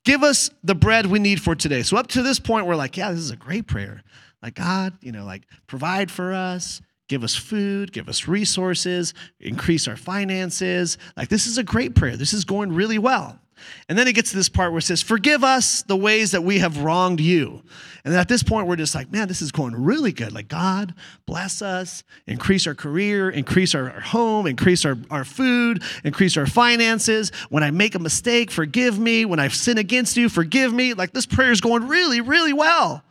Give 0.06 0.22
us 0.22 0.50
the 0.62 0.76
bread 0.76 1.06
we 1.06 1.18
need 1.18 1.42
for 1.42 1.56
today. 1.56 1.82
So 1.82 1.96
up 1.96 2.06
to 2.08 2.22
this 2.22 2.38
point, 2.38 2.66
we're 2.66 2.76
like, 2.76 2.96
yeah, 2.96 3.10
this 3.10 3.18
is 3.18 3.32
a 3.32 3.36
great 3.36 3.66
prayer. 3.66 4.04
Like, 4.40 4.54
God, 4.54 4.94
you 5.00 5.10
know, 5.10 5.24
like 5.24 5.42
provide 5.66 6.12
for 6.12 6.32
us, 6.32 6.80
give 7.08 7.24
us 7.24 7.34
food, 7.34 7.92
give 7.92 8.08
us 8.08 8.28
resources, 8.28 9.14
increase 9.40 9.88
our 9.88 9.96
finances. 9.96 10.96
Like, 11.16 11.28
this 11.28 11.48
is 11.48 11.58
a 11.58 11.64
great 11.64 11.96
prayer. 11.96 12.16
This 12.16 12.32
is 12.32 12.44
going 12.44 12.72
really 12.72 12.98
well. 12.98 13.40
And 13.88 13.98
then 13.98 14.08
it 14.08 14.14
gets 14.14 14.30
to 14.30 14.36
this 14.36 14.48
part 14.48 14.72
where 14.72 14.78
it 14.78 14.82
says, 14.82 15.02
Forgive 15.02 15.44
us 15.44 15.82
the 15.82 15.96
ways 15.96 16.32
that 16.32 16.42
we 16.42 16.58
have 16.58 16.78
wronged 16.78 17.20
you. 17.20 17.62
And 18.04 18.14
at 18.14 18.28
this 18.28 18.42
point, 18.42 18.66
we're 18.66 18.76
just 18.76 18.94
like, 18.94 19.10
Man, 19.10 19.28
this 19.28 19.42
is 19.42 19.52
going 19.52 19.74
really 19.74 20.12
good. 20.12 20.32
Like, 20.32 20.48
God, 20.48 20.94
bless 21.26 21.62
us, 21.62 22.04
increase 22.26 22.66
our 22.66 22.74
career, 22.74 23.30
increase 23.30 23.74
our, 23.74 23.90
our 23.90 24.00
home, 24.00 24.46
increase 24.46 24.84
our, 24.84 24.96
our 25.10 25.24
food, 25.24 25.82
increase 26.04 26.36
our 26.36 26.46
finances. 26.46 27.30
When 27.48 27.62
I 27.62 27.70
make 27.70 27.94
a 27.94 28.00
mistake, 28.00 28.50
forgive 28.50 28.98
me. 28.98 29.24
When 29.24 29.40
I 29.40 29.48
sin 29.48 29.78
against 29.78 30.16
you, 30.16 30.28
forgive 30.28 30.72
me. 30.72 30.94
Like, 30.94 31.12
this 31.12 31.26
prayer 31.26 31.52
is 31.52 31.60
going 31.60 31.88
really, 31.88 32.20
really 32.20 32.52
well. 32.52 33.02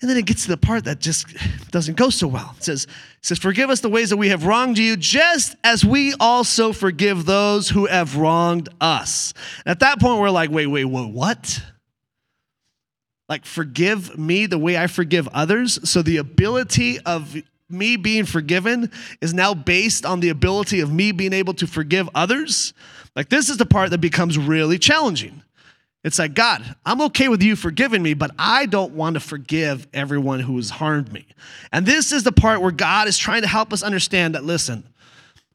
And 0.00 0.08
then 0.08 0.16
it 0.16 0.26
gets 0.26 0.44
to 0.44 0.48
the 0.48 0.56
part 0.56 0.84
that 0.84 1.00
just 1.00 1.26
doesn't 1.72 1.96
go 1.96 2.08
so 2.08 2.28
well. 2.28 2.54
It 2.56 2.62
says, 2.62 2.84
it 2.84 2.90
says, 3.26 3.38
Forgive 3.38 3.68
us 3.68 3.80
the 3.80 3.88
ways 3.88 4.10
that 4.10 4.16
we 4.16 4.28
have 4.28 4.44
wronged 4.44 4.78
you, 4.78 4.96
just 4.96 5.56
as 5.64 5.84
we 5.84 6.14
also 6.20 6.72
forgive 6.72 7.24
those 7.24 7.68
who 7.68 7.86
have 7.86 8.16
wronged 8.16 8.68
us. 8.80 9.34
And 9.64 9.72
at 9.72 9.80
that 9.80 9.98
point, 9.98 10.20
we're 10.20 10.30
like, 10.30 10.50
Wait, 10.50 10.68
wait, 10.68 10.84
wait, 10.84 11.10
what? 11.10 11.60
Like, 13.28 13.44
forgive 13.44 14.16
me 14.16 14.46
the 14.46 14.58
way 14.58 14.78
I 14.78 14.86
forgive 14.86 15.26
others. 15.28 15.88
So 15.88 16.00
the 16.00 16.16
ability 16.18 17.00
of 17.00 17.36
me 17.68 17.96
being 17.96 18.24
forgiven 18.24 18.90
is 19.20 19.34
now 19.34 19.52
based 19.52 20.06
on 20.06 20.20
the 20.20 20.30
ability 20.30 20.80
of 20.80 20.92
me 20.92 21.12
being 21.12 21.32
able 21.32 21.54
to 21.54 21.66
forgive 21.66 22.08
others. 22.14 22.72
Like, 23.16 23.28
this 23.28 23.50
is 23.50 23.56
the 23.56 23.66
part 23.66 23.90
that 23.90 23.98
becomes 23.98 24.38
really 24.38 24.78
challenging. 24.78 25.42
It's 26.04 26.18
like, 26.18 26.34
God, 26.34 26.64
I'm 26.86 27.00
okay 27.02 27.28
with 27.28 27.42
you 27.42 27.56
forgiving 27.56 28.02
me, 28.02 28.14
but 28.14 28.30
I 28.38 28.66
don't 28.66 28.94
want 28.94 29.14
to 29.14 29.20
forgive 29.20 29.88
everyone 29.92 30.40
who 30.40 30.56
has 30.56 30.70
harmed 30.70 31.12
me. 31.12 31.26
And 31.72 31.84
this 31.84 32.12
is 32.12 32.22
the 32.22 32.32
part 32.32 32.60
where 32.60 32.70
God 32.70 33.08
is 33.08 33.18
trying 33.18 33.42
to 33.42 33.48
help 33.48 33.72
us 33.72 33.82
understand 33.82 34.34
that, 34.34 34.44
listen, 34.44 34.84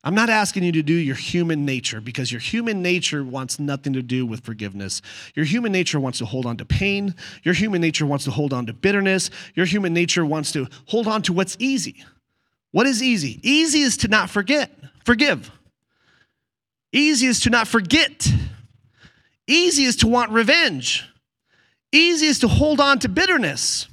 I'm 0.04 0.16
not 0.16 0.30
asking 0.30 0.64
you 0.64 0.74
to 0.74 0.84
do 0.84 0.94
your 0.94 1.16
human 1.16 1.66
nature 1.66 2.02
because 2.02 2.30
your 2.30 2.42
human 2.42 2.82
nature 2.82 3.24
wants 3.24 3.58
nothing 3.58 3.94
to 3.94 4.02
do 4.02 4.26
with 4.26 4.42
forgiveness. 4.42 5.02
Your 5.34 5.46
human 5.46 5.72
nature 5.72 5.98
wants 5.98 6.18
to 6.18 6.26
hold 6.26 6.46
on 6.46 6.58
to 6.58 6.66
pain. 6.66 7.16
Your 7.44 7.54
human 7.54 7.80
nature 7.80 8.06
wants 8.06 8.26
to 8.26 8.32
hold 8.32 8.52
on 8.52 8.66
to 8.66 8.74
bitterness. 8.74 9.30
Your 9.56 9.66
human 9.66 9.94
nature 9.94 10.26
wants 10.26 10.52
to 10.52 10.68
hold 10.88 11.08
on 11.08 11.22
to 11.22 11.34
what's 11.34 11.56
easy. 11.58 12.04
What 12.72 12.86
is 12.86 13.02
easy? 13.02 13.40
Easy 13.44 13.80
is 13.80 13.96
to 13.98 14.10
not 14.10 14.30
forget, 14.30 14.72
forgive. 15.06 15.50
Easy 16.92 17.28
is 17.28 17.40
to 17.42 17.50
not 17.50 17.70
forget. 17.70 18.28
Easy 19.48 19.84
is 19.84 19.98
to 19.98 20.08
want 20.08 20.32
revenge. 20.32 21.08
Easy 21.92 22.28
is 22.28 22.40
to 22.40 22.48
hold 22.48 22.80
on 22.80 23.00
to 23.00 23.10
bitterness. 23.10 23.88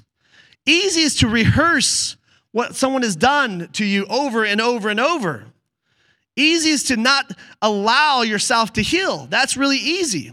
Easy 0.67 1.03
is 1.03 1.17
to 1.17 1.29
rehearse 1.29 2.17
what 2.53 2.75
someone 2.75 3.03
has 3.03 3.17
done 3.17 3.69
to 3.73 3.85
you 3.85 4.07
over 4.07 4.45
and 4.45 4.61
over 4.61 4.89
and 4.89 5.01
over. 5.01 5.47
Easy 6.37 6.71
is 6.71 6.85
to 6.85 6.97
not 6.97 7.33
allow 7.61 8.23
yourself 8.23 8.73
to 8.75 8.83
heal. 8.83 9.27
That's 9.29 9.57
really 9.57 9.79
easy. 9.79 10.33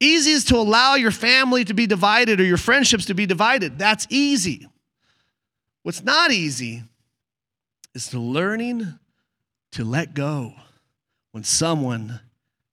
Easy 0.00 0.32
is 0.32 0.44
to 0.46 0.56
allow 0.56 0.94
your 0.94 1.10
family 1.10 1.64
to 1.64 1.74
be 1.74 1.86
divided 1.86 2.40
or 2.40 2.44
your 2.44 2.56
friendships 2.56 3.06
to 3.06 3.14
be 3.14 3.26
divided. 3.26 3.78
That's 3.78 4.06
easy. 4.10 4.68
What's 5.82 6.02
not 6.02 6.30
easy 6.30 6.82
is 7.94 8.08
to 8.08 8.20
learning 8.20 8.98
to 9.72 9.84
let 9.84 10.14
go 10.14 10.52
when 11.32 11.44
someone 11.44 12.20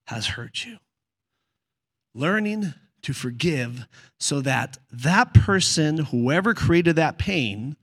has 0.06 0.28
hurt 0.28 0.66
you 0.66 0.78
learning 2.16 2.74
to 3.04 3.14
forgive 3.14 3.88
so 4.20 4.42
that 4.42 4.80
that 4.92 5.34
person, 5.36 5.98
whoever 5.98 6.56
created 6.56 6.96
that 6.96 7.20
pain, 7.20 7.76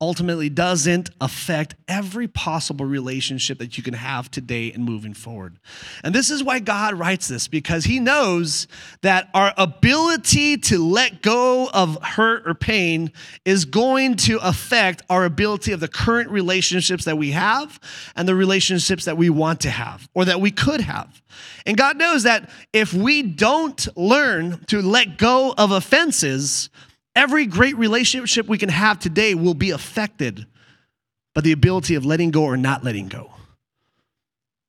ultimately 0.00 0.48
doesn't 0.48 1.10
affect 1.20 1.74
every 1.86 2.26
possible 2.28 2.84
relationship 2.84 3.58
that 3.58 3.78
you 3.78 3.82
can 3.82 3.94
have 3.94 4.30
today 4.30 4.72
and 4.72 4.84
moving 4.84 5.14
forward. 5.14 5.56
And 6.02 6.14
this 6.14 6.30
is 6.30 6.42
why 6.42 6.58
God 6.58 6.94
writes 6.94 7.28
this 7.28 7.48
because 7.48 7.84
he 7.84 8.00
knows 8.00 8.66
that 9.02 9.28
our 9.34 9.54
ability 9.56 10.58
to 10.58 10.84
let 10.84 11.22
go 11.22 11.70
of 11.72 12.02
hurt 12.02 12.46
or 12.46 12.54
pain 12.54 13.12
is 13.44 13.64
going 13.64 14.16
to 14.16 14.38
affect 14.38 15.02
our 15.08 15.24
ability 15.24 15.72
of 15.72 15.80
the 15.80 15.88
current 15.88 16.28
relationships 16.28 17.04
that 17.04 17.16
we 17.16 17.30
have 17.30 17.80
and 18.16 18.28
the 18.28 18.34
relationships 18.34 19.04
that 19.04 19.16
we 19.16 19.30
want 19.30 19.60
to 19.60 19.70
have 19.70 20.08
or 20.12 20.24
that 20.24 20.40
we 20.40 20.50
could 20.50 20.80
have. 20.80 21.22
And 21.66 21.76
God 21.76 21.96
knows 21.96 22.24
that 22.24 22.50
if 22.72 22.92
we 22.92 23.22
don't 23.22 23.86
learn 23.96 24.64
to 24.66 24.82
let 24.82 25.18
go 25.18 25.54
of 25.56 25.70
offenses, 25.70 26.68
Every 27.14 27.46
great 27.46 27.76
relationship 27.78 28.48
we 28.48 28.58
can 28.58 28.68
have 28.68 28.98
today 28.98 29.34
will 29.34 29.54
be 29.54 29.70
affected 29.70 30.46
by 31.34 31.40
the 31.40 31.52
ability 31.52 31.94
of 31.94 32.04
letting 32.04 32.30
go 32.30 32.44
or 32.44 32.56
not 32.56 32.84
letting 32.84 33.08
go. 33.08 33.30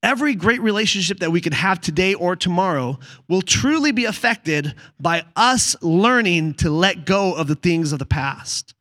every 0.05 0.36
great 0.36 0.62
relationship 0.62 1.19
that 1.19 1.31
we 1.31 1.41
could 1.41 1.53
have 1.53 1.81
today 1.81 2.13
or 2.13 2.36
tomorrow 2.36 2.99
will 3.27 3.41
truly 3.41 3.91
be 3.91 4.05
affected 4.05 4.75
by 4.99 5.25
us 5.36 5.75
learning 5.81 6.53
to 6.53 6.69
let 6.69 7.05
go 7.05 7.34
of 7.34 7.47
the 7.47 7.55
things 7.55 7.91
of 7.91 7.97
the 7.97 8.05
past. 8.05 8.75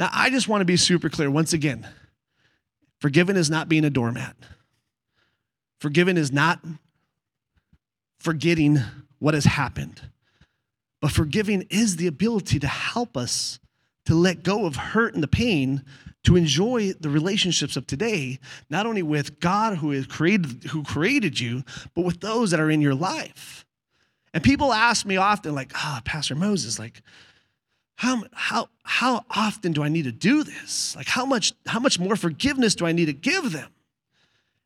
Now, 0.00 0.08
I 0.10 0.30
just 0.30 0.48
want 0.48 0.62
to 0.62 0.64
be 0.64 0.78
super 0.78 1.10
clear 1.10 1.30
once 1.30 1.52
again 1.52 1.86
forgiven 3.00 3.36
is 3.36 3.50
not 3.50 3.68
being 3.68 3.84
a 3.84 3.90
doormat, 3.90 4.34
forgiven 5.78 6.16
is 6.16 6.32
not 6.32 6.64
forgetting 8.18 8.78
what 9.18 9.34
has 9.34 9.44
happened. 9.44 10.00
But 11.00 11.12
forgiving 11.12 11.66
is 11.70 11.96
the 11.96 12.06
ability 12.06 12.58
to 12.60 12.66
help 12.66 13.16
us 13.16 13.60
to 14.06 14.14
let 14.14 14.42
go 14.42 14.66
of 14.66 14.76
hurt 14.76 15.14
and 15.14 15.22
the 15.22 15.28
pain 15.28 15.84
to 16.24 16.36
enjoy 16.36 16.92
the 16.92 17.10
relationships 17.10 17.76
of 17.76 17.86
today, 17.86 18.38
not 18.68 18.86
only 18.86 19.02
with 19.02 19.38
God 19.40 19.78
who 19.78 19.92
has 19.92 20.06
created 20.06 20.64
who 20.64 20.82
created 20.82 21.38
you, 21.38 21.62
but 21.94 22.04
with 22.04 22.20
those 22.20 22.50
that 22.50 22.60
are 22.60 22.70
in 22.70 22.80
your 22.80 22.94
life. 22.94 23.64
And 24.34 24.42
people 24.42 24.72
ask 24.72 25.06
me 25.06 25.16
often, 25.16 25.54
like, 25.54 25.72
ah, 25.74 25.98
oh, 25.98 26.02
Pastor 26.04 26.34
Moses, 26.34 26.78
like, 26.78 27.02
how, 27.96 28.24
how, 28.32 28.68
how 28.84 29.24
often 29.30 29.72
do 29.72 29.82
I 29.82 29.88
need 29.88 30.04
to 30.04 30.12
do 30.12 30.44
this? 30.44 30.94
Like, 30.94 31.08
how 31.08 31.24
much, 31.24 31.52
how 31.66 31.80
much 31.80 31.98
more 31.98 32.14
forgiveness 32.14 32.74
do 32.74 32.86
I 32.86 32.92
need 32.92 33.06
to 33.06 33.12
give 33.12 33.52
them? 33.52 33.70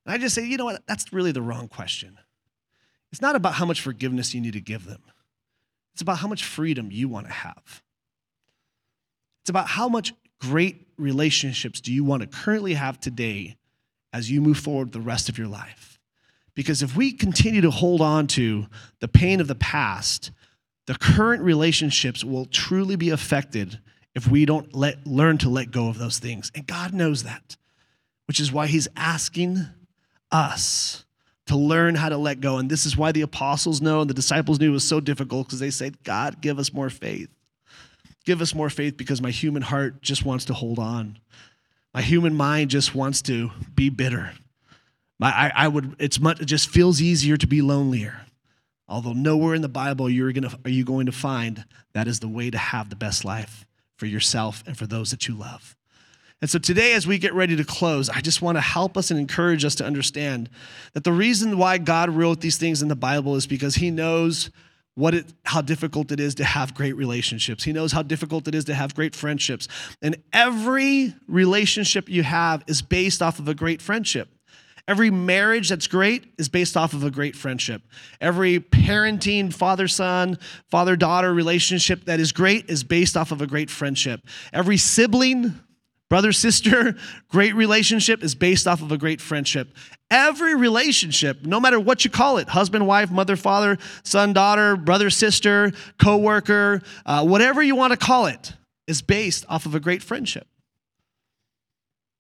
And 0.04 0.14
I 0.14 0.18
just 0.18 0.34
say, 0.34 0.44
you 0.44 0.56
know 0.56 0.64
what? 0.66 0.82
That's 0.86 1.12
really 1.12 1.32
the 1.32 1.42
wrong 1.42 1.68
question. 1.68 2.18
It's 3.10 3.22
not 3.22 3.36
about 3.36 3.54
how 3.54 3.64
much 3.64 3.80
forgiveness 3.80 4.34
you 4.34 4.40
need 4.40 4.52
to 4.54 4.60
give 4.60 4.84
them, 4.84 5.00
it's 5.92 6.02
about 6.02 6.18
how 6.18 6.28
much 6.28 6.44
freedom 6.44 6.90
you 6.90 7.08
want 7.08 7.26
to 7.26 7.32
have. 7.32 7.82
It's 9.42 9.50
about 9.50 9.68
how 9.68 9.88
much 9.88 10.14
great 10.40 10.86
relationships 10.96 11.80
do 11.80 11.92
you 11.92 12.04
want 12.04 12.22
to 12.22 12.28
currently 12.28 12.74
have 12.74 12.98
today 13.00 13.56
as 14.12 14.30
you 14.30 14.40
move 14.40 14.58
forward 14.58 14.92
the 14.92 15.00
rest 15.00 15.28
of 15.28 15.38
your 15.38 15.48
life. 15.48 15.98
Because 16.54 16.82
if 16.82 16.96
we 16.96 17.12
continue 17.12 17.60
to 17.62 17.70
hold 17.70 18.00
on 18.00 18.26
to 18.28 18.66
the 19.00 19.08
pain 19.08 19.40
of 19.40 19.48
the 19.48 19.54
past, 19.54 20.30
the 20.86 20.94
current 20.94 21.42
relationships 21.42 22.22
will 22.22 22.44
truly 22.46 22.96
be 22.96 23.10
affected 23.10 23.80
if 24.14 24.28
we 24.28 24.44
don't 24.44 24.74
let, 24.74 25.06
learn 25.06 25.38
to 25.38 25.48
let 25.48 25.70
go 25.70 25.88
of 25.88 25.98
those 25.98 26.18
things. 26.18 26.52
And 26.54 26.66
God 26.66 26.92
knows 26.92 27.22
that, 27.22 27.56
which 28.26 28.40
is 28.40 28.52
why 28.52 28.66
He's 28.66 28.88
asking 28.96 29.64
us 30.30 31.04
to 31.46 31.56
learn 31.56 31.94
how 31.94 32.08
to 32.08 32.16
let 32.16 32.40
go. 32.40 32.58
And 32.58 32.70
this 32.70 32.86
is 32.86 32.96
why 32.96 33.12
the 33.12 33.22
apostles 33.22 33.80
know 33.80 34.00
and 34.00 34.08
the 34.08 34.14
disciples 34.14 34.60
knew 34.60 34.70
it 34.70 34.72
was 34.72 34.86
so 34.86 35.00
difficult 35.00 35.46
because 35.46 35.60
they 35.60 35.70
said, 35.70 36.02
God, 36.04 36.40
give 36.40 36.58
us 36.58 36.72
more 36.72 36.90
faith. 36.90 37.28
Give 38.24 38.40
us 38.40 38.54
more 38.54 38.70
faith 38.70 38.96
because 38.96 39.20
my 39.20 39.30
human 39.30 39.62
heart 39.62 40.00
just 40.02 40.24
wants 40.24 40.44
to 40.46 40.54
hold 40.54 40.78
on. 40.78 41.18
My 41.92 42.02
human 42.02 42.34
mind 42.34 42.70
just 42.70 42.94
wants 42.94 43.22
to 43.22 43.50
be 43.74 43.90
bitter. 43.90 44.32
My, 45.18 45.30
I, 45.30 45.52
I 45.64 45.68
would, 45.68 45.96
it's 45.98 46.20
much, 46.20 46.40
it 46.40 46.46
just 46.46 46.68
feels 46.68 47.02
easier 47.02 47.36
to 47.36 47.46
be 47.46 47.60
lonelier. 47.60 48.26
Although 48.88 49.12
nowhere 49.12 49.54
in 49.54 49.62
the 49.62 49.68
Bible 49.68 50.08
you're 50.08 50.32
gonna, 50.32 50.56
are 50.64 50.70
you 50.70 50.84
going 50.84 51.06
to 51.06 51.12
find 51.12 51.64
that 51.92 52.06
is 52.06 52.20
the 52.20 52.28
way 52.28 52.50
to 52.50 52.58
have 52.58 52.90
the 52.90 52.96
best 52.96 53.24
life 53.24 53.66
for 53.96 54.06
yourself 54.06 54.64
and 54.66 54.76
for 54.76 54.86
those 54.86 55.12
that 55.12 55.28
you 55.28 55.34
love. 55.34 55.76
And 56.42 56.50
so 56.50 56.58
today, 56.58 56.92
as 56.94 57.06
we 57.06 57.18
get 57.18 57.32
ready 57.34 57.54
to 57.54 57.64
close, 57.64 58.08
I 58.10 58.20
just 58.20 58.42
want 58.42 58.56
to 58.56 58.60
help 58.60 58.96
us 58.96 59.12
and 59.12 59.18
encourage 59.18 59.64
us 59.64 59.76
to 59.76 59.84
understand 59.84 60.50
that 60.92 61.04
the 61.04 61.12
reason 61.12 61.56
why 61.56 61.78
God 61.78 62.10
wrote 62.10 62.40
these 62.40 62.56
things 62.56 62.82
in 62.82 62.88
the 62.88 62.96
Bible 62.96 63.36
is 63.36 63.46
because 63.46 63.76
He 63.76 63.92
knows 63.92 64.50
what 64.94 65.14
it, 65.14 65.26
how 65.44 65.62
difficult 65.62 66.10
it 66.10 66.18
is 66.18 66.34
to 66.34 66.44
have 66.44 66.74
great 66.74 66.96
relationships. 66.96 67.62
He 67.62 67.72
knows 67.72 67.92
how 67.92 68.02
difficult 68.02 68.48
it 68.48 68.56
is 68.56 68.64
to 68.64 68.74
have 68.74 68.94
great 68.94 69.14
friendships. 69.14 69.68
And 70.02 70.16
every 70.32 71.14
relationship 71.28 72.08
you 72.08 72.24
have 72.24 72.64
is 72.66 72.82
based 72.82 73.22
off 73.22 73.38
of 73.38 73.46
a 73.46 73.54
great 73.54 73.80
friendship. 73.80 74.28
Every 74.88 75.12
marriage 75.12 75.68
that's 75.68 75.86
great 75.86 76.24
is 76.38 76.48
based 76.48 76.76
off 76.76 76.92
of 76.92 77.04
a 77.04 77.10
great 77.10 77.36
friendship. 77.36 77.82
Every 78.20 78.58
parenting, 78.58 79.54
father 79.54 79.86
son, 79.86 80.38
father 80.72 80.96
daughter 80.96 81.32
relationship 81.32 82.04
that 82.06 82.18
is 82.18 82.32
great 82.32 82.68
is 82.68 82.82
based 82.82 83.16
off 83.16 83.30
of 83.30 83.40
a 83.40 83.46
great 83.46 83.70
friendship. 83.70 84.26
Every 84.52 84.76
sibling, 84.76 85.54
Brother, 86.12 86.32
sister, 86.32 86.94
great 87.30 87.54
relationship 87.54 88.22
is 88.22 88.34
based 88.34 88.66
off 88.66 88.82
of 88.82 88.92
a 88.92 88.98
great 88.98 89.18
friendship. 89.18 89.74
Every 90.10 90.54
relationship, 90.54 91.46
no 91.46 91.58
matter 91.58 91.80
what 91.80 92.04
you 92.04 92.10
call 92.10 92.36
it 92.36 92.50
husband, 92.50 92.86
wife, 92.86 93.10
mother, 93.10 93.34
father, 93.34 93.78
son, 94.02 94.34
daughter, 94.34 94.76
brother, 94.76 95.08
sister, 95.08 95.72
co 95.98 96.18
worker, 96.18 96.82
uh, 97.06 97.24
whatever 97.24 97.62
you 97.62 97.74
want 97.76 97.92
to 97.92 97.96
call 97.96 98.26
it, 98.26 98.52
is 98.86 99.00
based 99.00 99.46
off 99.48 99.64
of 99.64 99.74
a 99.74 99.80
great 99.80 100.02
friendship. 100.02 100.46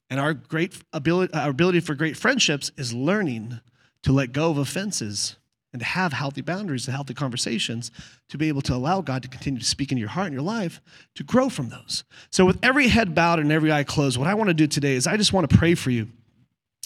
And 0.08 0.18
our 0.18 0.32
great 0.32 0.74
ability, 0.94 1.34
our 1.34 1.50
ability 1.50 1.80
for 1.80 1.94
great 1.94 2.16
friendships 2.16 2.70
is 2.78 2.94
learning 2.94 3.60
to 4.04 4.12
let 4.12 4.32
go 4.32 4.50
of 4.50 4.56
offenses 4.56 5.36
and 5.72 5.80
to 5.80 5.86
have 5.86 6.12
healthy 6.12 6.42
boundaries 6.42 6.86
and 6.86 6.94
healthy 6.94 7.14
conversations 7.14 7.90
to 8.28 8.36
be 8.36 8.48
able 8.48 8.60
to 8.62 8.74
allow 8.74 9.00
God 9.00 9.22
to 9.22 9.28
continue 9.28 9.58
to 9.58 9.66
speak 9.66 9.90
in 9.90 9.98
your 9.98 10.08
heart 10.08 10.26
and 10.26 10.34
your 10.34 10.42
life 10.42 10.80
to 11.14 11.24
grow 11.24 11.48
from 11.48 11.70
those. 11.70 12.04
So, 12.30 12.44
with 12.44 12.58
every 12.62 12.88
head 12.88 13.14
bowed 13.14 13.38
and 13.38 13.50
every 13.50 13.72
eye 13.72 13.84
closed, 13.84 14.18
what 14.18 14.28
I 14.28 14.34
want 14.34 14.48
to 14.48 14.54
do 14.54 14.66
today 14.66 14.94
is 14.94 15.06
I 15.06 15.16
just 15.16 15.32
want 15.32 15.48
to 15.48 15.56
pray 15.56 15.74
for 15.74 15.90
you. 15.90 16.08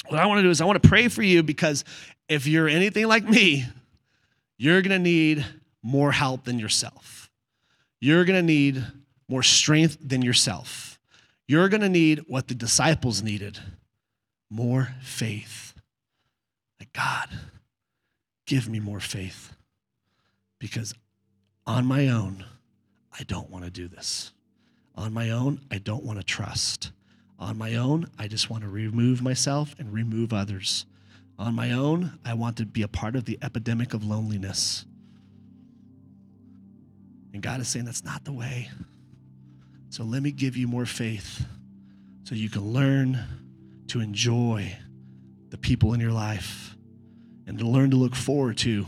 What 0.08 0.20
I 0.20 0.26
want 0.26 0.38
to 0.38 0.42
do 0.42 0.50
is 0.50 0.60
I 0.60 0.64
want 0.64 0.80
to 0.82 0.88
pray 0.88 1.08
for 1.08 1.22
you 1.22 1.42
because 1.42 1.84
if 2.28 2.46
you're 2.46 2.68
anything 2.68 3.06
like 3.06 3.28
me, 3.28 3.66
you're 4.58 4.82
going 4.82 4.90
to 4.90 5.02
need 5.02 5.44
more 5.82 6.12
help 6.12 6.44
than 6.44 6.58
yourself. 6.58 7.30
You're 8.00 8.24
going 8.24 8.38
to 8.38 8.46
need 8.46 8.84
more 9.28 9.42
strength 9.42 9.98
than 10.00 10.22
yourself. 10.22 10.98
You're 11.48 11.68
going 11.68 11.80
to 11.80 11.88
need 11.88 12.24
what 12.28 12.48
the 12.48 12.54
disciples 12.54 13.22
needed 13.22 13.58
more 14.50 14.94
faith. 15.02 15.74
Like, 16.78 16.92
God, 16.92 17.28
Give 18.46 18.68
me 18.68 18.80
more 18.80 19.00
faith 19.00 19.54
because 20.58 20.94
on 21.66 21.84
my 21.84 22.08
own, 22.08 22.44
I 23.18 23.24
don't 23.24 23.50
want 23.50 23.64
to 23.64 23.70
do 23.70 23.88
this. 23.88 24.32
On 24.94 25.12
my 25.12 25.30
own, 25.30 25.60
I 25.70 25.78
don't 25.78 26.04
want 26.04 26.18
to 26.18 26.24
trust. 26.24 26.92
On 27.38 27.58
my 27.58 27.74
own, 27.74 28.06
I 28.18 28.28
just 28.28 28.48
want 28.48 28.62
to 28.62 28.68
remove 28.68 29.20
myself 29.20 29.74
and 29.78 29.92
remove 29.92 30.32
others. 30.32 30.86
On 31.38 31.54
my 31.54 31.72
own, 31.72 32.18
I 32.24 32.34
want 32.34 32.56
to 32.58 32.66
be 32.66 32.82
a 32.82 32.88
part 32.88 33.16
of 33.16 33.24
the 33.24 33.38
epidemic 33.42 33.92
of 33.92 34.04
loneliness. 34.04 34.86
And 37.34 37.42
God 37.42 37.60
is 37.60 37.68
saying 37.68 37.84
that's 37.84 38.04
not 38.04 38.24
the 38.24 38.32
way. 38.32 38.70
So 39.90 40.04
let 40.04 40.22
me 40.22 40.30
give 40.30 40.56
you 40.56 40.66
more 40.66 40.86
faith 40.86 41.44
so 42.24 42.34
you 42.34 42.48
can 42.48 42.72
learn 42.72 43.18
to 43.88 44.00
enjoy 44.00 44.76
the 45.50 45.58
people 45.58 45.92
in 45.92 46.00
your 46.00 46.12
life 46.12 46.76
and 47.46 47.58
to 47.58 47.66
learn 47.66 47.90
to 47.90 47.96
look 47.96 48.14
forward 48.14 48.58
to 48.58 48.86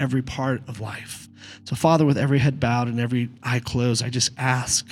every 0.00 0.22
part 0.22 0.68
of 0.68 0.80
life. 0.80 1.28
So, 1.64 1.76
Father, 1.76 2.04
with 2.04 2.18
every 2.18 2.38
head 2.38 2.58
bowed 2.58 2.88
and 2.88 3.00
every 3.00 3.30
eye 3.42 3.60
closed, 3.60 4.02
I 4.02 4.10
just 4.10 4.30
ask 4.36 4.86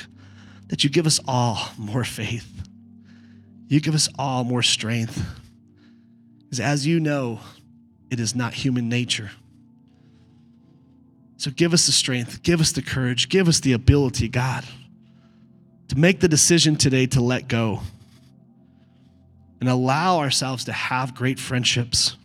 that 0.68 0.85
you 0.85 0.90
give 0.90 1.07
us 1.07 1.18
all 1.27 1.70
more 1.77 2.05
faith. 2.05 2.49
You 3.68 3.81
give 3.81 3.94
us 3.94 4.09
all 4.18 4.44
more 4.44 4.62
strength. 4.62 5.25
Because 6.44 6.61
as 6.61 6.87
you 6.87 7.01
know, 7.01 7.40
it 8.11 8.20
is 8.20 8.35
not 8.35 8.55
human 8.55 8.88
nature. 8.88 9.31
So 11.37 11.51
give 11.51 11.73
us 11.73 11.87
the 11.87 11.92
strength, 11.92 12.42
give 12.42 12.61
us 12.61 12.73
the 12.73 12.83
courage, 12.83 13.29
give 13.29 13.49
us 13.49 13.61
the 13.61 13.73
ability, 13.73 14.29
God, 14.29 14.64
to 15.88 15.99
make 15.99 16.20
the 16.20 16.29
decision 16.29 16.77
today 16.77 17.07
to 17.07 17.20
let 17.20 17.49
go 17.49 17.81
and 19.61 19.68
allow 19.68 20.18
ourselves 20.18 20.64
to 20.64 20.73
have 20.73 21.14
great 21.14 21.38
friendships 21.38 22.16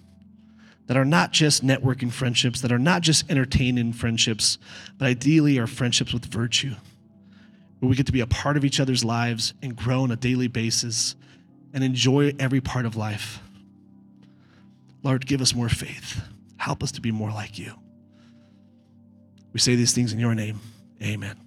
that 0.88 0.98
are 0.98 1.06
not 1.06 1.32
just 1.32 1.65
networking 1.65 2.12
friendships, 2.12 2.62
that 2.62 2.71
are 2.71 2.80
not 2.80 3.02
just 3.02 3.30
entertaining 3.30 3.93
friendships, 3.93 4.58
but 4.98 5.06
ideally 5.06 5.58
are 5.58 5.67
friendships 5.67 6.13
with 6.13 6.26
virtue, 6.26 6.76
where 7.80 7.89
we 7.89 7.95
get 7.95 8.06
to 8.06 8.12
be 8.12 8.19
a 8.21 8.28
part 8.28 8.58
of 8.58 8.65
each 8.65 8.80
other's 8.80 9.04
lives 9.04 9.54
and 9.62 9.76
grow 9.76 10.04
on 10.04 10.12
a 10.12 10.15
daily 10.15 10.48
basis 10.48 11.15
and 11.74 11.84
enjoy 11.84 12.34
every 12.39 12.62
part 12.62 12.86
of 12.86 12.95
life. 12.95 13.41
Lord, 15.04 15.26
give 15.26 15.41
us 15.41 15.54
more 15.54 15.69
faith. 15.69 16.21
Help 16.58 16.82
us 16.82 16.91
to 16.93 17.02
be 17.02 17.12
more 17.12 17.32
like 17.32 17.60
you. 17.60 17.74
We 19.54 19.60
say 19.60 19.76
these 19.76 19.93
things 19.93 20.13
in 20.13 20.19
your 20.19 20.36
name. 20.36 20.60
Amen. 21.02 21.44